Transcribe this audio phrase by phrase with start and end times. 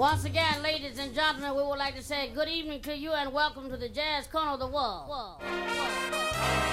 [0.00, 3.30] Once again, ladies and gentlemen, we would like to say good evening to you and
[3.34, 5.06] welcome to the Jazz Corner of the World.
[5.06, 6.69] world, world, world.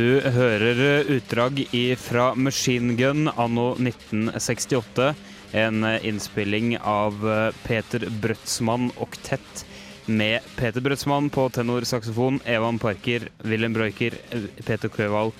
[0.00, 1.58] Du hører utdrag
[2.00, 5.10] fra Machine Gun anno 1968.
[5.52, 7.18] En innspilling av
[7.66, 9.64] Peter Brødsmann oktett
[10.08, 14.16] med Peter Brødsmann på tenorsaksofon, Evan Parker, Wilhelm Broiker,
[14.64, 15.36] Peter Kløvald,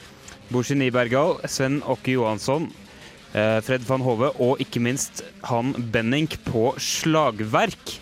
[0.52, 2.68] Borsi Nibergal, Sven Åkke Johansson,
[3.32, 7.96] eh, Fred van Hove og ikke minst han Benning på slagverk.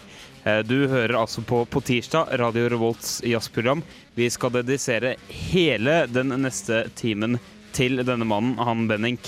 [0.45, 3.85] Eh, Du hører altså på På tirsdag, Radio Revolts jazzprogram.
[4.19, 7.37] Vi skal dedisere hele den neste timen
[7.77, 9.19] til denne mannen, han Benning.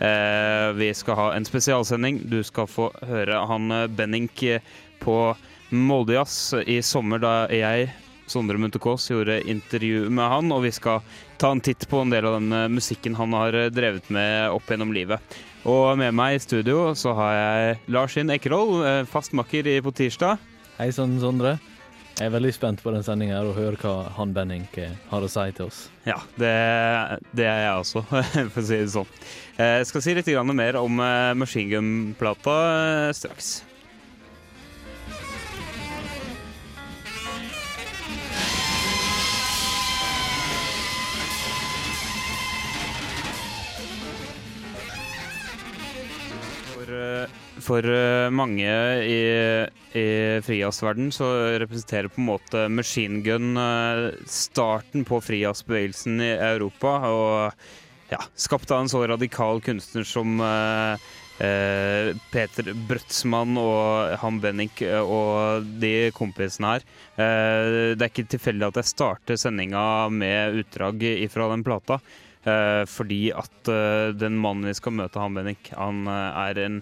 [0.00, 2.22] Eh, Vi skal ha en spesialsending.
[2.32, 4.60] Du skal få høre han eh, eh,
[5.04, 5.36] på
[5.68, 7.90] Moldejazz i sommer, da jeg,
[8.24, 10.52] Sondre Munthe Kaas, gjorde intervju med han.
[10.52, 11.04] Og vi skal
[11.36, 14.96] ta en titt på en del av den musikken han har drevet med opp gjennom
[14.96, 15.20] livet.
[15.68, 19.92] Og med meg i studio så har jeg Lars Inn Ekkerhold, eh, fast makker På
[19.92, 20.38] tirsdag.
[20.78, 21.58] Hei sann, Sondre.
[22.18, 25.28] Jeg er veldig spent på den sendinga og høre hva han Benning eh, har å
[25.30, 25.84] si til oss.
[26.02, 26.50] Ja, det,
[27.38, 28.02] det er jeg også,
[28.56, 29.12] for å si det sånn.
[29.54, 33.52] Jeg skal si litt mer om eh, Machine Gun-plata eh, straks.
[47.64, 48.70] For eh, mange
[49.04, 49.20] i,
[49.98, 50.06] i
[50.44, 51.28] frijazzverdenen så
[51.62, 56.96] representerer på en måte machine gun eh, starten på frijazzbevegelsen i Europa.
[57.08, 61.08] Og ja, skapt av en så radikal kunstner som eh,
[62.32, 66.86] Peter Brøtsmann og han Benning eh, og de kompisene her.
[67.18, 72.00] Det er ikke tilfeldig at jeg starter sendinga med utdrag fra den plata.
[72.88, 73.68] Fordi at
[74.16, 76.78] den mannen vi skal møte, han Bennik, han er en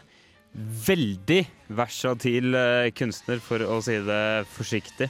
[0.57, 1.43] veldig
[1.77, 5.09] versatil eh, kunstner, for å si det forsiktig.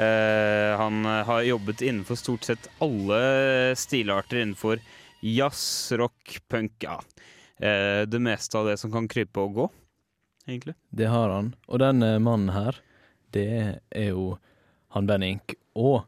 [0.00, 4.80] Eh, han har jobbet innenfor stort sett alle stilarter innenfor
[5.20, 6.98] jazz, rock, punk, ja.
[7.58, 9.68] Eh, det meste av det som kan krype og gå,
[10.46, 10.74] egentlig.
[10.90, 11.52] Det har han.
[11.68, 12.80] Og den mannen her,
[13.36, 13.48] det
[13.92, 14.32] er jo
[14.92, 15.40] han Benning,
[15.78, 16.02] og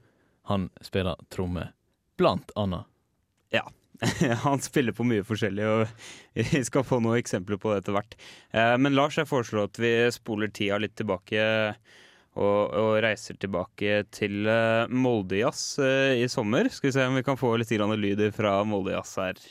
[0.49, 1.71] han spiller tromme,
[2.21, 2.89] blant annet.
[3.55, 3.65] Ja.
[4.45, 8.17] Han spiller på mye forskjellig, og vi skal få noen eksempler på det etter hvert.
[8.53, 11.45] Eh, Men Lars, jeg foreslår at vi spoler tida litt tilbake
[12.35, 16.71] og, og reiser tilbake til eh, Moldejazz eh, i sommer.
[16.73, 19.43] Skal vi se om vi kan få litt lyd fra Moldejazz her.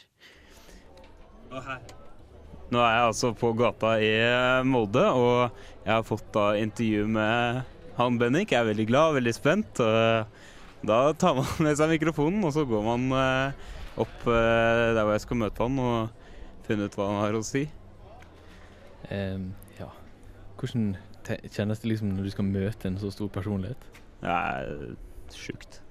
[2.74, 4.14] Nå er jeg altså på gata i
[4.66, 5.54] Molde, og
[5.84, 7.62] jeg har fått da intervju med
[8.00, 8.50] han Bennik.
[8.52, 9.80] Jeg er veldig glad, veldig spent.
[9.84, 13.06] og Da tar man med seg mikrofonen, og så går man
[14.00, 17.44] opp eh, der hvor jeg skal møte han og finne ut hva han har å
[17.46, 17.66] si.
[19.12, 19.90] Um, ja.
[20.60, 20.94] Hvordan
[21.24, 23.90] kjennes det liksom når du skal møte en så stor personlighet?
[24.24, 25.82] Det er sjukt.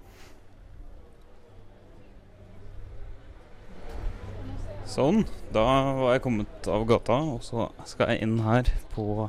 [4.89, 5.23] Sånn.
[5.55, 5.65] Da
[5.97, 9.29] var jeg kommet av gata, og så skal jeg inn her på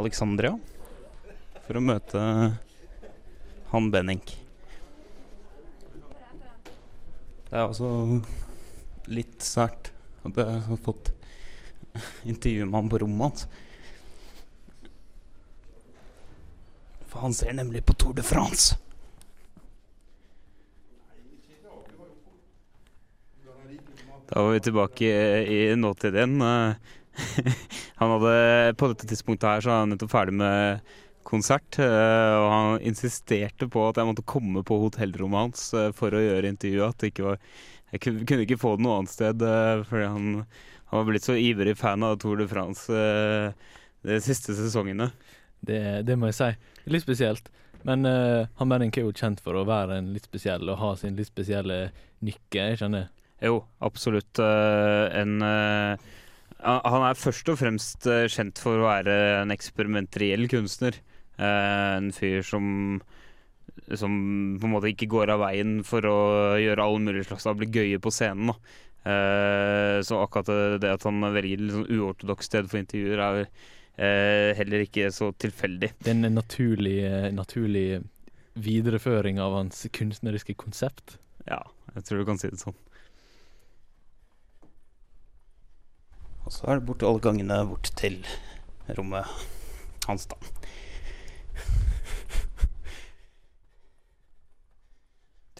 [0.00, 0.54] Alexandria
[1.66, 2.22] for å møte
[3.70, 4.22] han Benning.
[7.50, 7.88] Det er også
[9.10, 9.90] litt sært
[10.22, 11.10] at jeg har fått
[12.30, 13.48] intervjue med han på rommet hans.
[17.10, 18.78] For han ser nemlig på Tour de France.
[24.30, 25.10] Da var vi tilbake
[25.42, 26.38] i nåtiden.
[26.38, 26.74] igjen.
[28.00, 30.92] Han hadde, på dette tidspunktet her så var han nettopp ferdig med
[31.26, 36.14] konsert, eh, og han insisterte på at jeg måtte komme på hotellrommet hans eh, for
[36.16, 36.94] å gjøre intervjuet.
[36.94, 37.40] At det ikke var,
[37.92, 40.30] jeg kunne, ikke få det noe annet sted, eh, fordi han,
[40.90, 43.00] han var blitt så ivrig fan av Tour de France
[44.00, 45.10] de siste sesongene.
[45.60, 46.52] Det, det må jeg si.
[46.90, 47.50] Litt spesielt.
[47.86, 50.90] Men uh, han Benning er jo kjent for å være en litt spesiell og ha
[51.00, 51.90] sin litt spesielle
[52.24, 53.06] nykke, jeg kjenner.
[53.40, 54.36] Jo, absolutt.
[54.36, 56.10] Uh, en uh,
[56.60, 60.98] Han er først og fremst kjent for å være en eksperimenteriell kunstner.
[61.40, 63.00] Eh, en fyr som
[63.96, 64.12] som
[64.60, 66.18] på en måte ikke går av veien for å
[66.60, 68.52] gjøre alle mulige slags ablegøyer på scenen.
[68.52, 68.56] da.
[69.10, 73.40] Eh, så akkurat det, det at han velger litt sånn uortodoks sted for intervjuer, er
[73.96, 75.94] eh, heller ikke så tilfeldig.
[76.02, 76.98] Det er en naturlig,
[77.34, 78.02] naturlig
[78.60, 81.16] videreføring av hans kunstneriske konsept.
[81.48, 81.62] Ja,
[81.94, 82.76] jeg tror du kan si det sånn.
[86.44, 88.20] Og så er det bort alle gangene bort til
[88.98, 89.28] rommet
[90.08, 90.36] hans, da.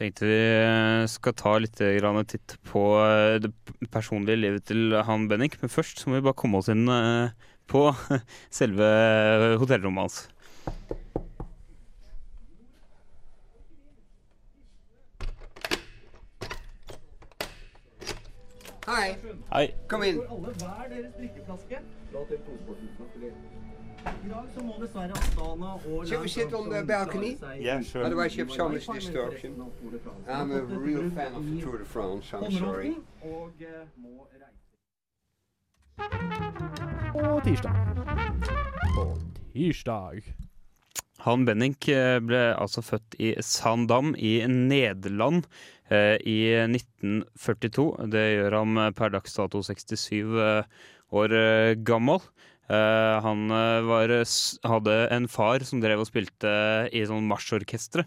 [0.01, 0.41] Tenkte vi
[1.13, 3.51] skal ta litt grann titt på eh, det
[3.93, 5.59] personlige livet til han Bennik.
[5.61, 7.29] Men først så må vi bare komme oss inn eh,
[7.69, 7.91] på
[8.61, 8.87] selve
[9.61, 10.23] hotellrommet hans.
[18.91, 19.17] Hei.
[19.53, 19.67] Hei.
[19.87, 20.17] inn in.
[20.31, 21.85] alle hver deres drikkeflaske.
[22.15, 23.80] La til tosporten I
[26.21, 27.39] we sit on the balcony?
[27.59, 28.05] Yeah, sure.
[28.05, 29.63] Otherwise you have so much distortion.
[30.29, 32.95] I'm a real fan of the Tour de France, I'm sorry.
[33.23, 33.87] Og eh,
[37.45, 37.75] tirsdag.
[38.95, 39.17] På
[39.53, 40.23] tirsdag.
[41.19, 45.45] Han Bennik eh, ble altså født i Sandam i Nederland
[45.91, 48.09] eh, i 1942.
[48.13, 50.65] Det gjør ham per dags dato 67 eh,
[51.13, 52.25] år eh, gammel.
[52.71, 54.13] Eh, han eh, var,
[54.71, 56.53] hadde en far som drev og spilte
[56.95, 58.07] i sånn marsjorkestre.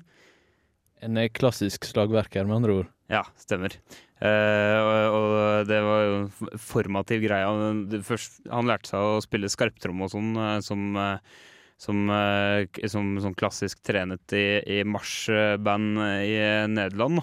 [1.03, 2.91] En eh, klassisk slagverker, med andre ord.
[3.11, 3.75] Ja, stemmer.
[4.23, 7.47] Uh, og, og det var jo en formativ greie.
[7.49, 11.41] Han, først, han lærte seg å spille skarptromme og sånn eh, som, eh,
[11.83, 14.45] som, eh, som, som klassisk trenet i,
[14.77, 16.37] i marsjband i
[16.71, 17.19] Nederland.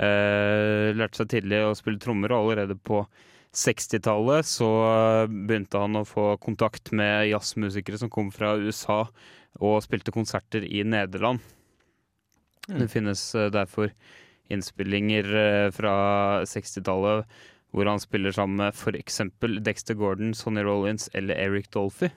[0.00, 3.04] Eh, lærte seg tidlig å spille trommer, og allerede på
[3.56, 9.02] 60-tallet så eh, begynte han å få kontakt med jazzmusikere som kom fra USA
[9.58, 11.42] og spilte konserter i Nederland.
[12.70, 13.90] Det finnes eh, derfor
[14.50, 15.94] innspillinger eh, fra
[16.46, 19.20] 60-tallet hvor han spiller sammen med f.eks.
[19.62, 22.10] Dexter Gordon, Sonny Rollins eller Eric Dolphy.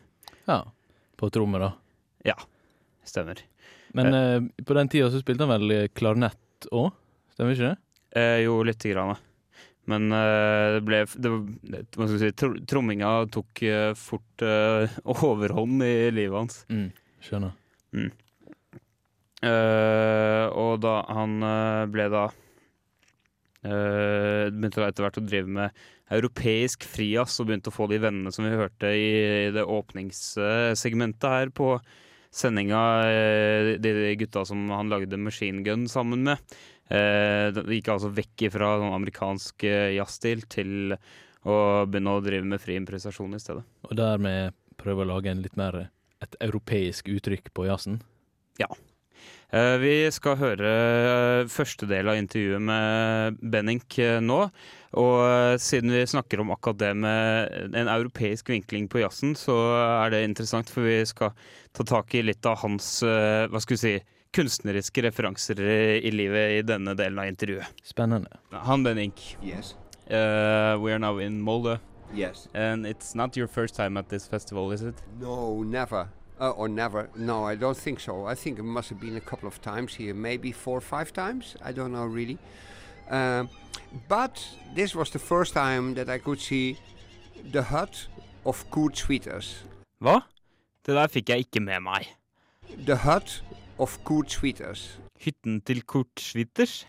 [0.49, 0.63] Ja.
[1.17, 1.71] På trommer, da.
[2.25, 2.37] Ja,
[3.05, 3.41] stemmer.
[3.93, 6.93] Men eh, på den tida så spilte han vel klarinett òg?
[7.33, 7.77] Stemmer ikke det?
[8.17, 9.17] Eh, jo, lite grann.
[9.91, 11.31] Men eh, det ble det,
[11.97, 14.93] Hva skal si tro, Tromminga tok eh, fort eh,
[15.27, 16.61] overhånd i livet hans.
[16.71, 16.89] Mm.
[17.23, 17.51] Skjønner.
[19.43, 21.31] Eh, og da han
[21.91, 22.35] ble da uh,
[24.51, 25.69] Begynte da etter hvert å drive med
[26.13, 29.07] europeisk frijazz og begynte å få de vennene som vi hørte i,
[29.47, 31.67] i det åpningssegmentet her på
[32.33, 36.37] sendinga, uh, de, de gutta som han lagde Machine Gun sammen med.
[36.91, 40.95] Eh, det gikk altså vekk fra sånn amerikansk eh, jazzstil til
[41.43, 41.57] å
[41.87, 43.63] begynne å drive med fri improvisasjon i stedet.
[43.89, 45.85] Og dermed prøve å lage en litt mer
[46.23, 48.01] et europeisk uttrykk på jazzen.
[48.61, 48.69] Ja.
[49.53, 54.39] Vi skal høre eh, første del av intervjuet med Benink eh, nå.
[54.97, 59.53] Og eh, siden vi snakker om akkurat det med en europeisk vinkling på jazzen, så
[59.77, 61.35] er det interessant, for vi skal
[61.77, 63.93] ta tak i litt av hans eh, hva skal vi si,
[64.33, 65.59] kunstneriske referanser
[66.03, 67.65] i livet i denne delen av intervjuet.
[67.85, 68.39] Spennende.
[68.51, 69.75] Han Benink, Yes,
[70.09, 71.79] uh, we are now in Molde,
[72.13, 72.47] yes.
[72.53, 74.95] and it's not your first time at this festival, is it?
[75.19, 76.07] No, never.
[76.39, 77.09] Uh, or never.
[77.15, 78.25] No, I don't think so.
[78.25, 81.13] I think it must have been a couple of times here, maybe four or five
[81.13, 81.55] times.
[81.63, 82.37] I don't know really.
[83.09, 83.49] Um,
[84.09, 84.41] but
[84.75, 86.77] this was the first time that I could see
[87.51, 88.07] the hut
[88.45, 89.63] of Kurt Sweeters.
[90.01, 90.21] Hva?
[90.83, 92.09] Det der fikk jeg ikke med meg.
[92.87, 93.43] The hut
[93.77, 94.99] of Kurt Sweeters.
[95.19, 96.83] Hytten til Kurt Schwitters?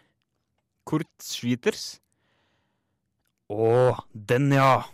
[0.85, 2.01] Kurt Schwitters?
[3.49, 4.85] Å, den ja!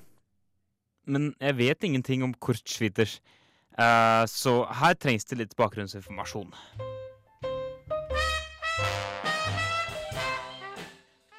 [1.11, 3.19] Men jeg vet ingenting om Kurt Schwitters,
[3.79, 6.53] uh, så her trengs det litt bakgrunnsinformasjon.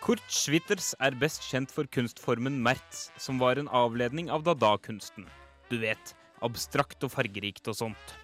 [0.01, 5.29] Kurt Schwitters er best kjent for kunstformen Mertz, som var en avledning av dada-kunsten.
[5.69, 8.15] Du vet, abstrakt og fargerikt og sånt.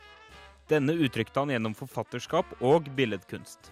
[0.67, 3.71] Denne uttrykte han gjennom forfatterskap og billedkunst.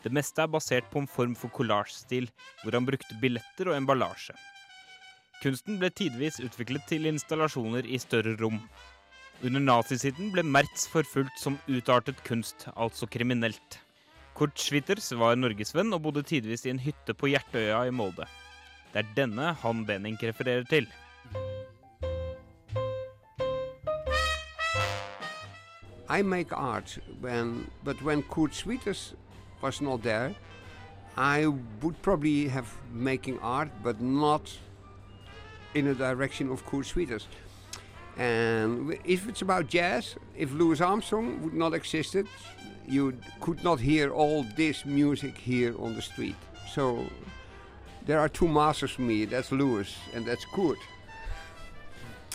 [0.00, 2.30] Det meste er basert på en form for collage-stil,
[2.62, 4.36] hvor han brukte billetter og emballasje.
[5.42, 8.58] Kunsten ble tidvis utviklet til installasjoner i større rom.
[9.44, 13.78] Under nazisiden ble Mertz forfulgt som utartet kunst, altså kriminelt.
[14.36, 18.28] Kurt Schwitters var norgesvenn og bodde tidvis i en hytte på Hjertøya i Molde.
[18.92, 20.88] Det er denne han Benink refererer til.
[26.10, 29.14] I make art when, but when Kurt Sweeters
[29.62, 30.34] was not there,
[31.16, 31.46] I
[31.82, 34.42] would probably have making art, but not
[35.74, 37.28] in the direction of Kurt Sweeters.
[38.16, 42.26] And if it's about jazz, if Louis Armstrong would not existed,
[42.88, 46.34] you could not hear all this music here on the street.
[46.74, 47.06] So
[48.04, 49.26] there are two masters for me.
[49.26, 50.78] That's Louis and that's Kurt.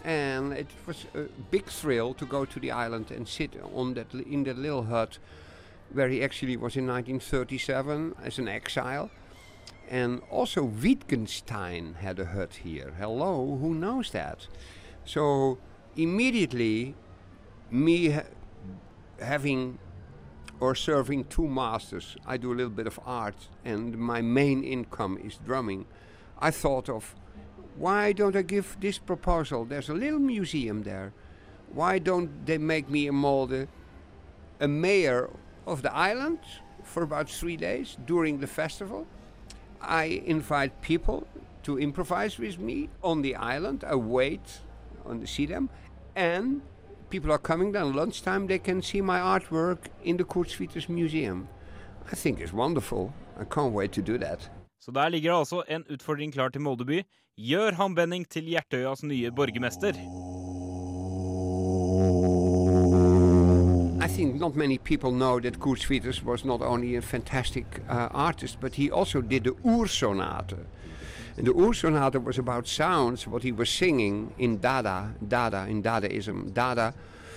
[0.05, 4.13] And it was a big thrill to go to the island and sit on that
[4.13, 5.17] in that little hut
[5.91, 9.09] where he actually was in 1937 as an exile.
[9.89, 12.93] And also Wittgenstein had a hut here.
[12.99, 14.47] Hello, who knows that?
[15.05, 15.57] So
[15.95, 16.93] immediately,
[17.71, 18.29] me ha-
[19.19, 19.79] having
[20.59, 25.17] or serving two masters, I do a little bit of art, and my main income
[25.17, 25.85] is drumming.
[26.39, 27.15] I thought of
[27.77, 29.65] why don't I give this proposal?
[29.65, 31.11] There's a little museum there.
[31.73, 33.67] Why don't they make me a molde,
[34.59, 35.29] a mayor
[35.65, 36.39] of the island
[36.83, 39.05] for about three days during the festival?
[39.81, 41.27] I invite people
[41.63, 43.83] to improvise with me on the island.
[43.83, 44.61] I wait
[45.05, 45.69] and see them,
[46.15, 46.61] and
[47.09, 48.47] people are coming then lunchtime.
[48.47, 51.47] They can see my artwork in the Koortsvieters Museum.
[52.11, 53.13] I think it's wonderful.
[53.37, 54.49] I can't wait to do that.
[54.93, 56.61] Der ligger det altså en utfordring klar til.
[57.35, 59.97] Gjør han Benning til Hjertøyas nye borgermester.
[64.01, 68.07] I think not many people know that Kurt Swieters was not only a fantastic uh,
[68.13, 70.55] artist, but he also did the Ursonate.
[71.35, 76.53] And the Ursonate was about sounds, what he was singing in Dada, Dada, in Dadaism,
[76.53, 76.93] Dada.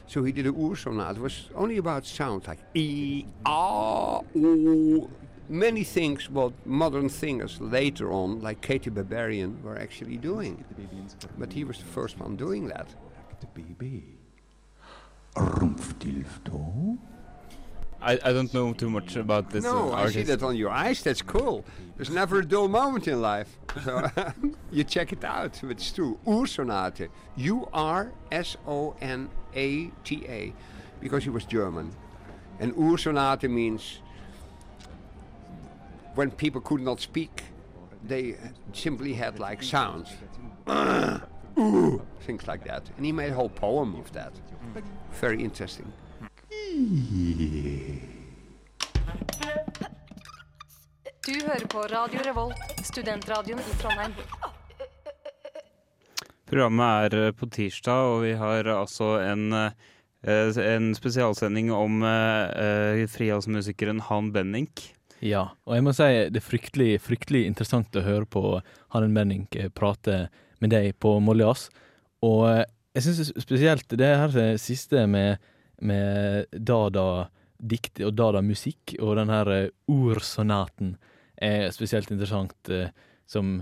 [0.07, 1.17] So he did the Ursonate.
[1.17, 5.11] It was only about sounds like E, A, O.
[5.49, 10.65] Many things what modern singers later on, like Katy Barbarian, were actually doing.
[11.39, 12.89] But he was the first one doing that.
[18.01, 20.71] I, I don't know too much about this no, uh, I see that on your
[20.71, 21.03] eyes.
[21.03, 21.65] That's cool.
[21.97, 23.59] There's never a dull moment in life.
[23.85, 24.09] So
[24.71, 25.61] you check it out.
[25.65, 26.19] It's true.
[26.27, 27.09] Ursonate.
[27.37, 30.53] U R S O N A T A.
[31.01, 31.91] Because he was German.
[32.61, 34.01] And Ursonate means
[36.19, 37.45] when people could not speak,
[38.09, 38.35] they
[38.73, 40.09] simply had like sounds.
[41.59, 42.83] Ooh, things like that.
[42.97, 44.33] And he made a whole poem of that.
[45.21, 45.87] Very interesting.
[51.27, 54.13] Du hører på Radio Revolt, studentradioen i Trondheim.
[56.51, 63.07] Programmet er eh, på tirsdag, og vi har altså en, eh, en spesialsending om eh,
[63.07, 64.98] frihalsmusikeren Han Benink.
[65.25, 68.43] Ja, og jeg må si det er fryktelig, fryktelig interessant å høre på
[68.95, 70.29] Hannen Benning eh, prate
[70.63, 71.67] med deg på Moljas.
[72.27, 75.43] Og eh, jeg syns spesielt det her det siste med,
[75.83, 80.97] med Dada-dikt og Dada-musikk og den her eh, ordsonaten
[81.39, 82.71] er spesielt interessant.
[83.29, 83.61] Som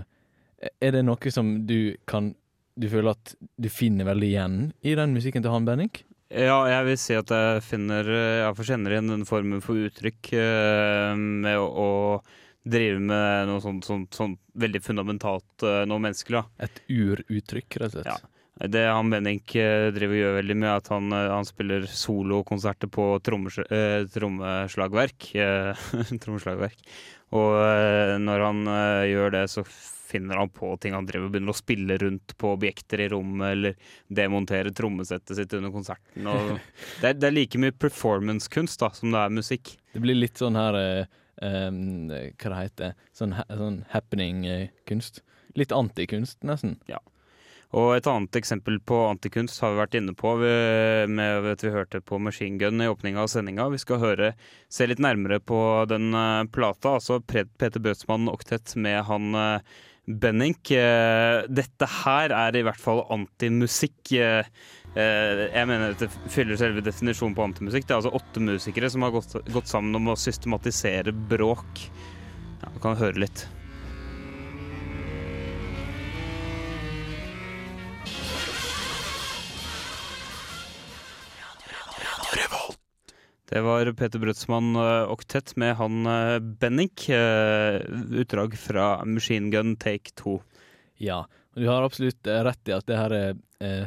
[0.81, 2.31] Er det noe som du kan
[2.73, 5.91] Du føler at du finner veldig igjen i den musikken til Han Benning?
[6.27, 10.33] Ja, jeg vil si at jeg finner eh, Jeg kjenner igjen den formen for uttrykk
[10.35, 16.41] eh, med å, å drive med noe sånt, sånt, sånt veldig fundamentalt, eh, noe menneskelig.
[16.41, 16.67] da.
[16.67, 18.11] Et uruttrykk, rett og slett.
[18.11, 18.67] Ja.
[18.67, 22.91] Det han Bennik eh, driver og gjør veldig med, er at han, han spiller solokonserter
[22.91, 23.63] på trommes-
[24.11, 25.29] trommeslagverk.
[26.25, 26.81] trommeslagverk.
[27.37, 28.67] Og når han
[29.11, 29.63] gjør det, så
[30.07, 30.95] finner han på ting.
[30.95, 33.75] Han driver begynner å spille rundt på objekter i rommet, eller
[34.07, 36.27] demontere trommesettet sitt under konserten.
[37.01, 39.75] Det, er, det er like mye performancekunst da, som det er musikk.
[39.93, 45.21] Det blir litt sånn her eh, em, Hva det heter Sånn, sånn happening-kunst.
[45.57, 46.77] Litt antikunst, nesten.
[46.89, 47.01] Ja.
[47.75, 51.99] Og et annet eksempel på antikunst har vi vært inne på med at vi hørte
[51.99, 53.67] på Machine Gun i åpninga av sendinga.
[53.73, 54.31] Vi skal høre,
[54.71, 55.59] se litt nærmere på
[55.91, 59.35] den eh, plata, altså Peter Bøtsmann oktett med han
[60.07, 64.13] uh, Eh, dette her er i hvert fall antimusikk.
[64.15, 64.47] Eh,
[64.95, 67.87] eh, jeg mener at det fyller selve definisjonen på antimusikk.
[67.87, 71.87] Det er altså åtte musikere som har gått, gått sammen om å systematisere bråk.
[72.61, 73.47] Ja, du kan høre litt.
[83.47, 87.07] Det var Peter Brødsmann uh, oktett med han uh, Bennik.
[87.09, 87.79] eh,
[88.11, 90.41] utdrag fra Machine Gun Take 2.
[90.99, 91.21] Ja.
[91.55, 93.85] Du har absolutt eh, rett i at det her er eh,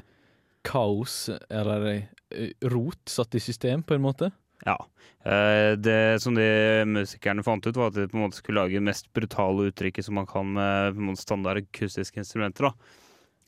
[0.66, 4.30] kaos, eller eh, rot, satt i system, på en måte.
[4.64, 4.78] Ja.
[5.22, 6.48] Eh, det som de
[6.88, 10.08] musikerne fant ut, var at de på en måte skulle lage det mest brutale uttrykket
[10.08, 12.70] som man kan med standard akustiske instrumenter.
[12.70, 12.74] da.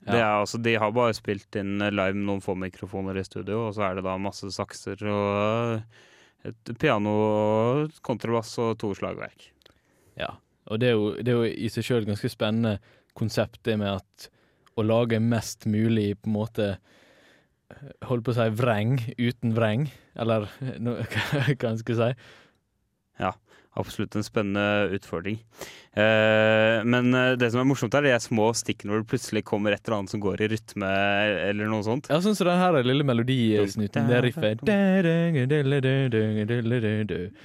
[0.03, 3.69] Det er, altså, de har bare spilt inn live med noen få mikrofoner i studio,
[3.69, 9.47] og så er det da masse sakser og et piano, og kontrabass og to slagverk.
[10.19, 10.33] Ja.
[10.71, 12.77] Og det er jo, det er jo i seg sjøl et ganske spennende
[13.19, 14.29] konsept, det med at
[14.79, 16.69] å lage mest mulig på en måte
[18.09, 19.87] holdt på å si vreng uten vreng,
[20.19, 20.49] eller
[20.85, 22.11] no, hva en skal si.
[23.81, 25.39] Absolutt en spennende utfordring.
[25.97, 29.73] Eh, men eh, det som er morsomt, er de små stikkene hvor det plutselig kommer
[29.73, 30.91] et eller annet som går i rytme,
[31.49, 32.11] eller noe sånt.
[32.13, 34.61] Ja, sånn som den her lille melodisnuten, det riffet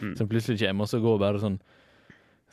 [0.03, 0.13] Mm.
[0.19, 1.60] Som plutselig kommer, og så går bare sånn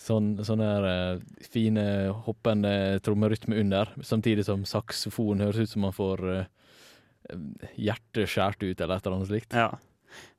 [0.04, 1.82] Sånn, sånne her, uh, fine,
[2.26, 6.40] hoppende trommerytme under, samtidig som saksofon høres ut som man får uh,
[7.78, 9.54] hjertet skåret ut, eller et eller annet slikt.
[9.54, 9.68] Ja.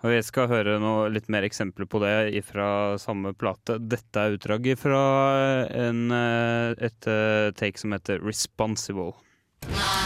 [0.04, 2.70] Og vi skal høre noe litt mer eksempler på det fra
[3.02, 3.80] samme plate.
[3.82, 5.04] Dette er utdrag fra
[5.70, 10.05] en, eh, et eh, take som heter 'Responsible'.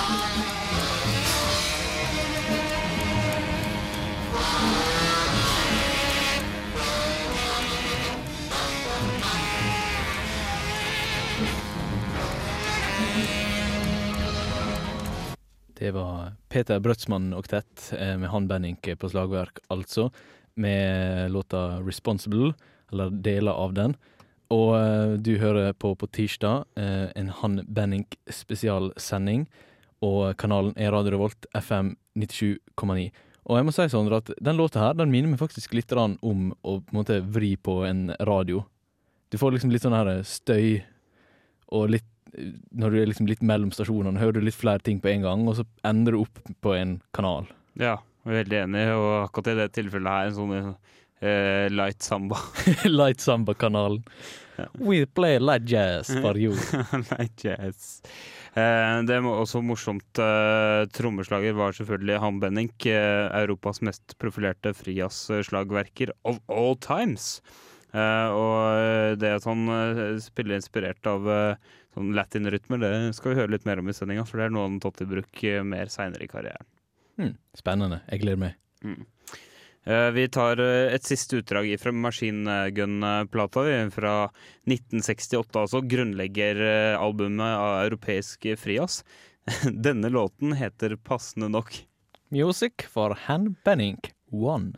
[15.90, 20.12] Det var Peter Brødsmann oktett eh, med Han Benink på slagverk, altså,
[20.54, 22.54] med låta 'Responsible',
[22.92, 23.96] eller deler av den.
[24.54, 29.48] Og eh, du hører på på tirsdag eh, en Han Benink spesialsending,
[30.02, 33.10] og kanalen er Radio Revolt FM 97,9.
[33.50, 36.54] Og jeg må si, Sondre, at den låta her, den minner meg faktisk litt om
[36.62, 38.62] å på en måte vri på en radio.
[39.32, 40.84] Du får liksom litt sånn her støy
[41.74, 45.12] og litt når du er liksom litt mellom stasjonene, hører du litt flere ting på
[45.14, 47.50] en gang, og så ender du opp på en kanal.
[47.80, 52.42] Ja, veldig enig, og akkurat i det tilfellet her, en sånn uh, light samba.
[53.00, 54.04] light Samba-kanalen.
[54.60, 54.68] Ja.
[54.76, 56.58] We play light jazz for you.
[57.14, 58.02] light jazz.
[58.58, 60.10] Uh, det var også morsomt.
[60.20, 67.40] Uh, trommeslager var selvfølgelig Han Benink, eh, Europas mest profilerte frijazzslagverker of all times.
[67.90, 69.64] Og det at han
[70.22, 74.26] spiller inspirert av eh, sånn latin-rytmer, det skal vi høre litt mer om i sendinga,
[74.28, 76.68] for det er noe han tatt i bruk eh, mer seinere i karrieren.
[77.20, 78.02] Hmm, spennende.
[78.12, 78.60] Jeg gleder meg.
[78.86, 79.08] Mm.
[79.90, 83.66] Eh, vi tar eh, et siste utdrag fra Machine Gun-plata
[83.96, 84.14] fra
[84.70, 89.02] 1968, altså grunnleggeralbumet av europeisk frijazz.
[89.88, 91.74] Denne låten heter passende nok
[92.30, 94.78] Music for Han Benink One.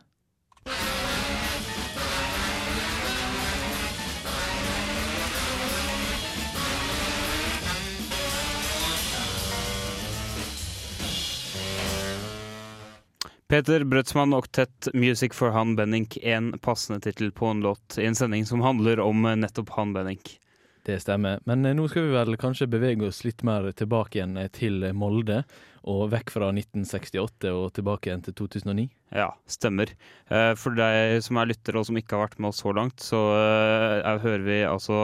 [13.52, 18.14] Peter Brødsmann Oktett, 'Music for Han Benink', en passende tittel på en låt i en
[18.14, 20.38] sending som handler om nettopp Han Benink.
[20.82, 21.38] Det stemmer.
[21.46, 24.82] Men eh, nå skal vi vel kanskje bevege oss litt mer tilbake igjen eh, til
[24.98, 25.44] Molde,
[25.86, 28.88] og vekk fra 1968 og tilbake igjen til 2009.
[29.14, 29.92] Ja, stemmer.
[30.26, 33.02] Eh, For deg som er lytter og som ikke har vært med oss så langt,
[33.02, 33.20] så
[34.24, 34.98] hører vi altså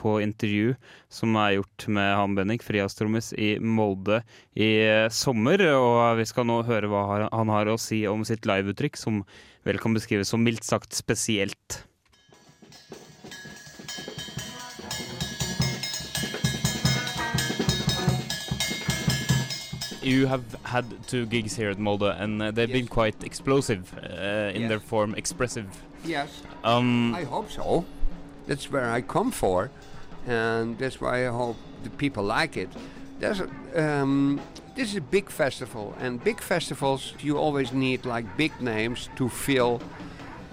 [0.00, 0.74] på intervju
[1.12, 4.24] som er gjort med han Bennik, frijazztrommis i Molde
[4.58, 4.72] i
[5.14, 5.62] sommer.
[5.78, 9.22] Og vi skal nå høre hva han har å si om sitt liveuttrykk, som
[9.66, 11.84] vel kan beskrives som mildt sagt spesielt.
[20.02, 24.50] You have had two gigs here at Molde, and uh, they've been quite explosive uh,
[24.54, 24.68] in Yes.
[24.68, 25.66] their form, expressive.
[26.04, 26.28] Yes.
[26.64, 27.84] Um, I hope so.
[28.46, 29.70] That's where I come for,
[30.26, 32.68] and that's why I hope the people like it.
[33.20, 34.40] There's a, um,
[34.74, 39.28] this is a big festival, and big festivals you always need like big names to
[39.28, 39.80] fill.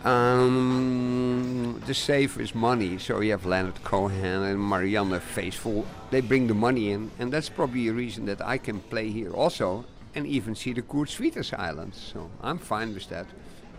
[0.05, 5.85] Um, the safe is money, so you have Leonard Cohen and Marianne Faithful.
[6.09, 9.31] They bring the money in, and that's probably a reason that I can play here
[9.33, 9.85] also,
[10.15, 11.97] and even see the Kurt Sweeters Islands.
[12.13, 13.27] So I'm fine with that.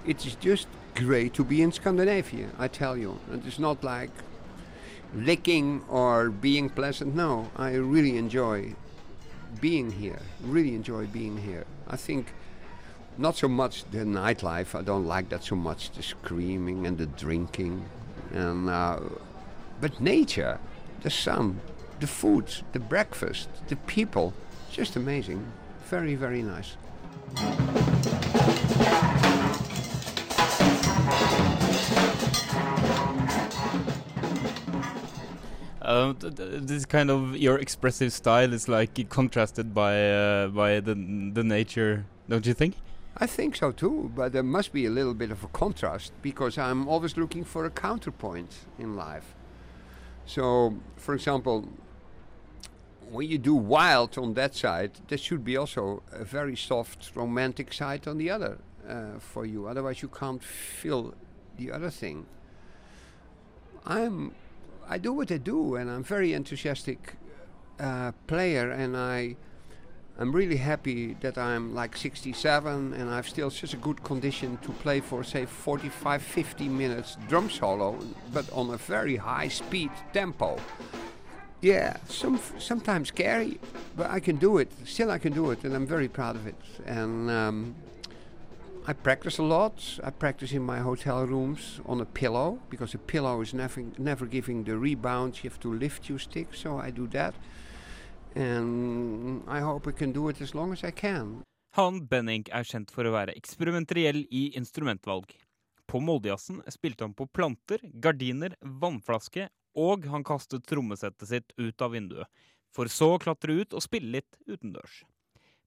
[0.06, 3.18] It is just great to be in Scandinavia, I tell you.
[3.32, 4.10] It is not like
[5.14, 7.14] licking or being pleasant.
[7.14, 8.74] No, I really enjoy
[9.60, 10.20] being here.
[10.42, 11.64] Really enjoy being here.
[11.88, 12.32] I think
[13.20, 14.74] not so much the nightlife.
[14.76, 15.90] I don't like that so much.
[15.90, 17.84] The screaming and the drinking,
[18.32, 19.00] and uh,
[19.80, 20.58] but nature,
[21.02, 21.60] the sun,
[22.00, 24.32] the food, the breakfast, the people,
[24.72, 25.52] just amazing.
[25.90, 26.76] Very very nice.
[35.82, 40.80] uh, th- th- this kind of your expressive style is like contrasted by uh, by
[40.80, 40.94] the
[41.34, 42.76] the nature, don't you think?
[43.16, 46.56] I think so too, but there must be a little bit of a contrast because
[46.56, 49.34] I'm always looking for a counterpoint in life.
[50.26, 51.68] So, for example,
[53.10, 57.72] when you do wild on that side, there should be also a very soft, romantic
[57.72, 59.66] side on the other uh, for you.
[59.66, 61.14] Otherwise, you can't feel
[61.58, 62.26] the other thing.
[63.84, 64.34] I'm,
[64.88, 67.16] I do what I do, and I'm very enthusiastic
[67.80, 69.36] uh, player, and I
[70.20, 74.70] I'm really happy that I'm like 67 and I've still such a good condition to
[74.70, 77.98] play for say 45 50 minutes drum solo
[78.30, 80.58] but on a very high speed tempo.
[81.62, 83.60] Yeah, some sometimes scary,
[83.96, 84.70] but I can do it.
[84.84, 86.60] Still I can do it and I'm very proud of it.
[86.84, 87.74] And um,
[88.86, 90.00] I practice a lot.
[90.04, 94.26] I practice in my hotel rooms on a pillow because a pillow is never never
[94.26, 95.42] giving the rebound.
[95.42, 97.34] You have to lift your stick, so I do that.
[101.74, 105.32] Han Benning er kjent for å være eksperimenteriell i instrumentvalg.
[105.90, 111.94] På Moldejazzen spilte han på planter, gardiner, vannflaske, og han kastet trommesettet sitt ut av
[111.94, 112.26] vinduet,
[112.74, 115.02] for så å klatre ut og spille litt utendørs.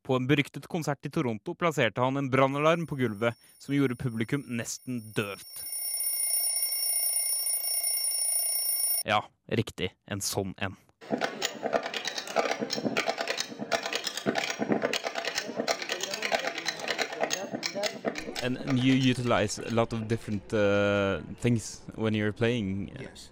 [0.03, 4.43] På en beryktet konsert i Toronto plasserte han en brannalarm på gulvet som gjorde publikum
[4.47, 5.63] nesten døvt.
[9.07, 9.19] Ja,
[9.51, 10.79] riktig, en sånn en.
[18.43, 22.91] And, and you utilize a lot of different uh, things when you're playing.
[22.99, 23.29] Yes.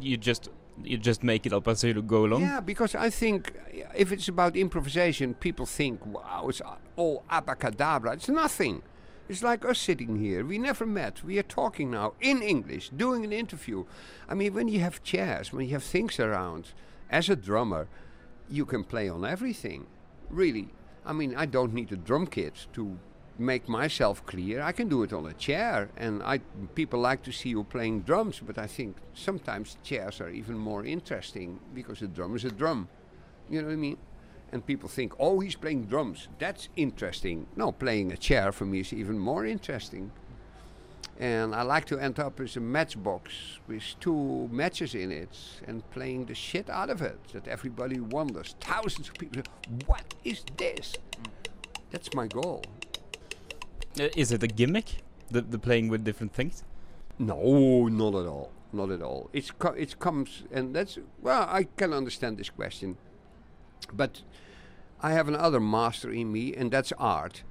[0.00, 0.50] You just
[0.84, 2.42] you just make it up as you go along.
[2.42, 3.52] Yeah, because I think
[3.96, 6.62] if it's about improvisation, people think, wow, it's
[6.96, 8.12] all abracadabra.
[8.12, 8.82] It's nothing.
[9.28, 10.44] It's like us sitting here.
[10.44, 11.22] We never met.
[11.22, 13.84] We are talking now in English, doing an interview.
[14.28, 16.72] I mean, when you have chairs, when you have things around,
[17.10, 17.88] as a drummer,
[18.50, 19.86] you can play on everything.
[20.30, 20.68] Really.
[21.04, 22.98] I mean, I don't need a drum kit to
[23.38, 24.60] make myself clear.
[24.60, 26.38] I can do it on a chair, and I
[26.74, 28.40] people like to see you playing drums.
[28.44, 32.88] But I think sometimes chairs are even more interesting because a drum is a drum.
[33.48, 33.96] You know what I mean?
[34.50, 36.28] And people think, oh, he's playing drums.
[36.38, 37.46] That's interesting.
[37.54, 40.10] No, playing a chair for me is even more interesting.
[41.20, 43.32] And I like to end up with a matchbox
[43.66, 47.18] with two matches in it and playing the shit out of it.
[47.32, 48.54] That everybody wonders.
[48.60, 50.94] Thousands of people say, what is this?
[51.90, 52.62] That's my goal.
[53.98, 55.02] Uh, Is it a gimmick?
[55.30, 56.62] The, the playing with different things?
[57.18, 58.52] No, not at all.
[58.72, 59.28] Not at all.
[59.32, 61.46] It's co- it comes, and that's well.
[61.50, 62.96] I can understand this question,
[63.92, 64.22] but
[65.00, 67.42] I have another master in me, and that's art.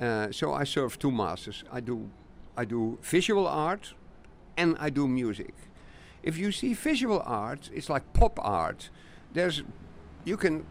[0.00, 1.62] Uh, so I serve two masters.
[1.72, 2.10] I do,
[2.60, 3.94] I do visual art,
[4.54, 5.54] and I do music.
[6.22, 8.90] If you see visual art, it's like pop art.
[9.32, 9.62] There's,
[10.26, 10.66] you can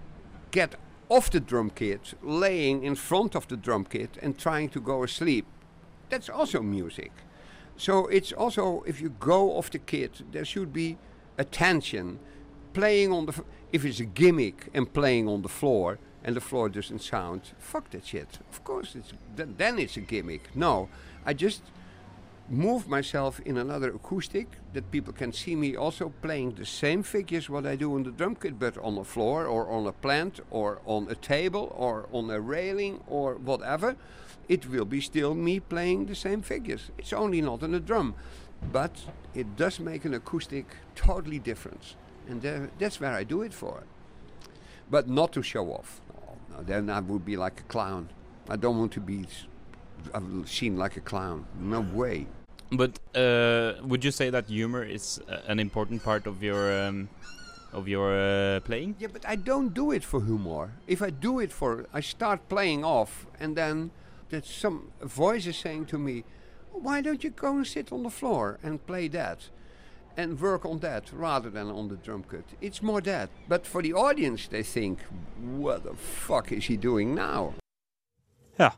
[0.52, 0.76] get
[1.10, 5.04] off the drum kit, laying in front of the drum kit, and trying to go
[5.04, 5.48] asleep.
[6.12, 7.12] That's also music.
[7.76, 10.98] So it's also if you go off the kit, there should be
[11.40, 12.20] attention.
[12.74, 16.42] Playing on the f- if it's a gimmick and playing on the floor and the
[16.42, 18.40] floor doesn't sound, fuck that shit.
[18.52, 20.56] Of course, it's then, then it's a gimmick.
[20.56, 20.90] No,
[21.26, 21.64] I just
[22.50, 27.50] move myself in another acoustic that people can see me also playing the same figures
[27.50, 30.40] what I do on the drum kit, but on the floor or on a plant
[30.50, 33.96] or on a table or on a railing or whatever.
[34.48, 36.90] It will be still me playing the same figures.
[36.98, 38.16] It's only not on a drum,
[38.72, 38.96] but
[39.36, 41.96] it does make an acoustic totally different,
[42.28, 42.42] and
[42.80, 43.84] that's where I do it for.
[44.90, 46.02] But not to show off.
[46.50, 48.10] No, then I would be like a clown.
[48.50, 49.46] I don't want to be s-
[50.16, 51.46] uh, seen like a clown.
[51.60, 52.26] No way.
[52.72, 57.10] But uh, would you say that humor is uh, an important part of your um,
[57.74, 58.96] of your uh, playing?
[59.00, 60.72] Yeah, but I don't do it for humor.
[60.88, 63.92] If I do it for, I start playing off, and then
[64.30, 66.24] that some voice is saying to me,
[66.72, 69.50] "Why don't you go and sit on the floor and play that,
[70.16, 73.30] and work on that rather than on the drum kit?" It's more that.
[73.48, 75.00] But for the audience, they think,
[75.42, 77.54] "What the fuck is he doing now?"
[78.60, 78.72] Ja.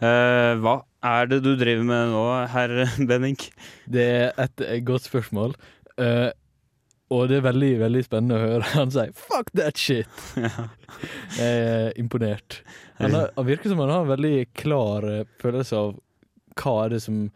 [0.00, 2.74] Eh, hva er det du driver med nå, herr
[3.10, 3.38] Benning?
[3.86, 5.56] Det er et godt spørsmål.
[5.98, 6.30] Uh,
[7.14, 10.08] og det er veldig veldig spennende å høre han si 'fuck that shit'.
[11.38, 12.62] Jeg er imponert.
[12.98, 15.94] Han, har, han virker som han har en veldig klar eh, følelse av
[16.58, 17.28] hva er det som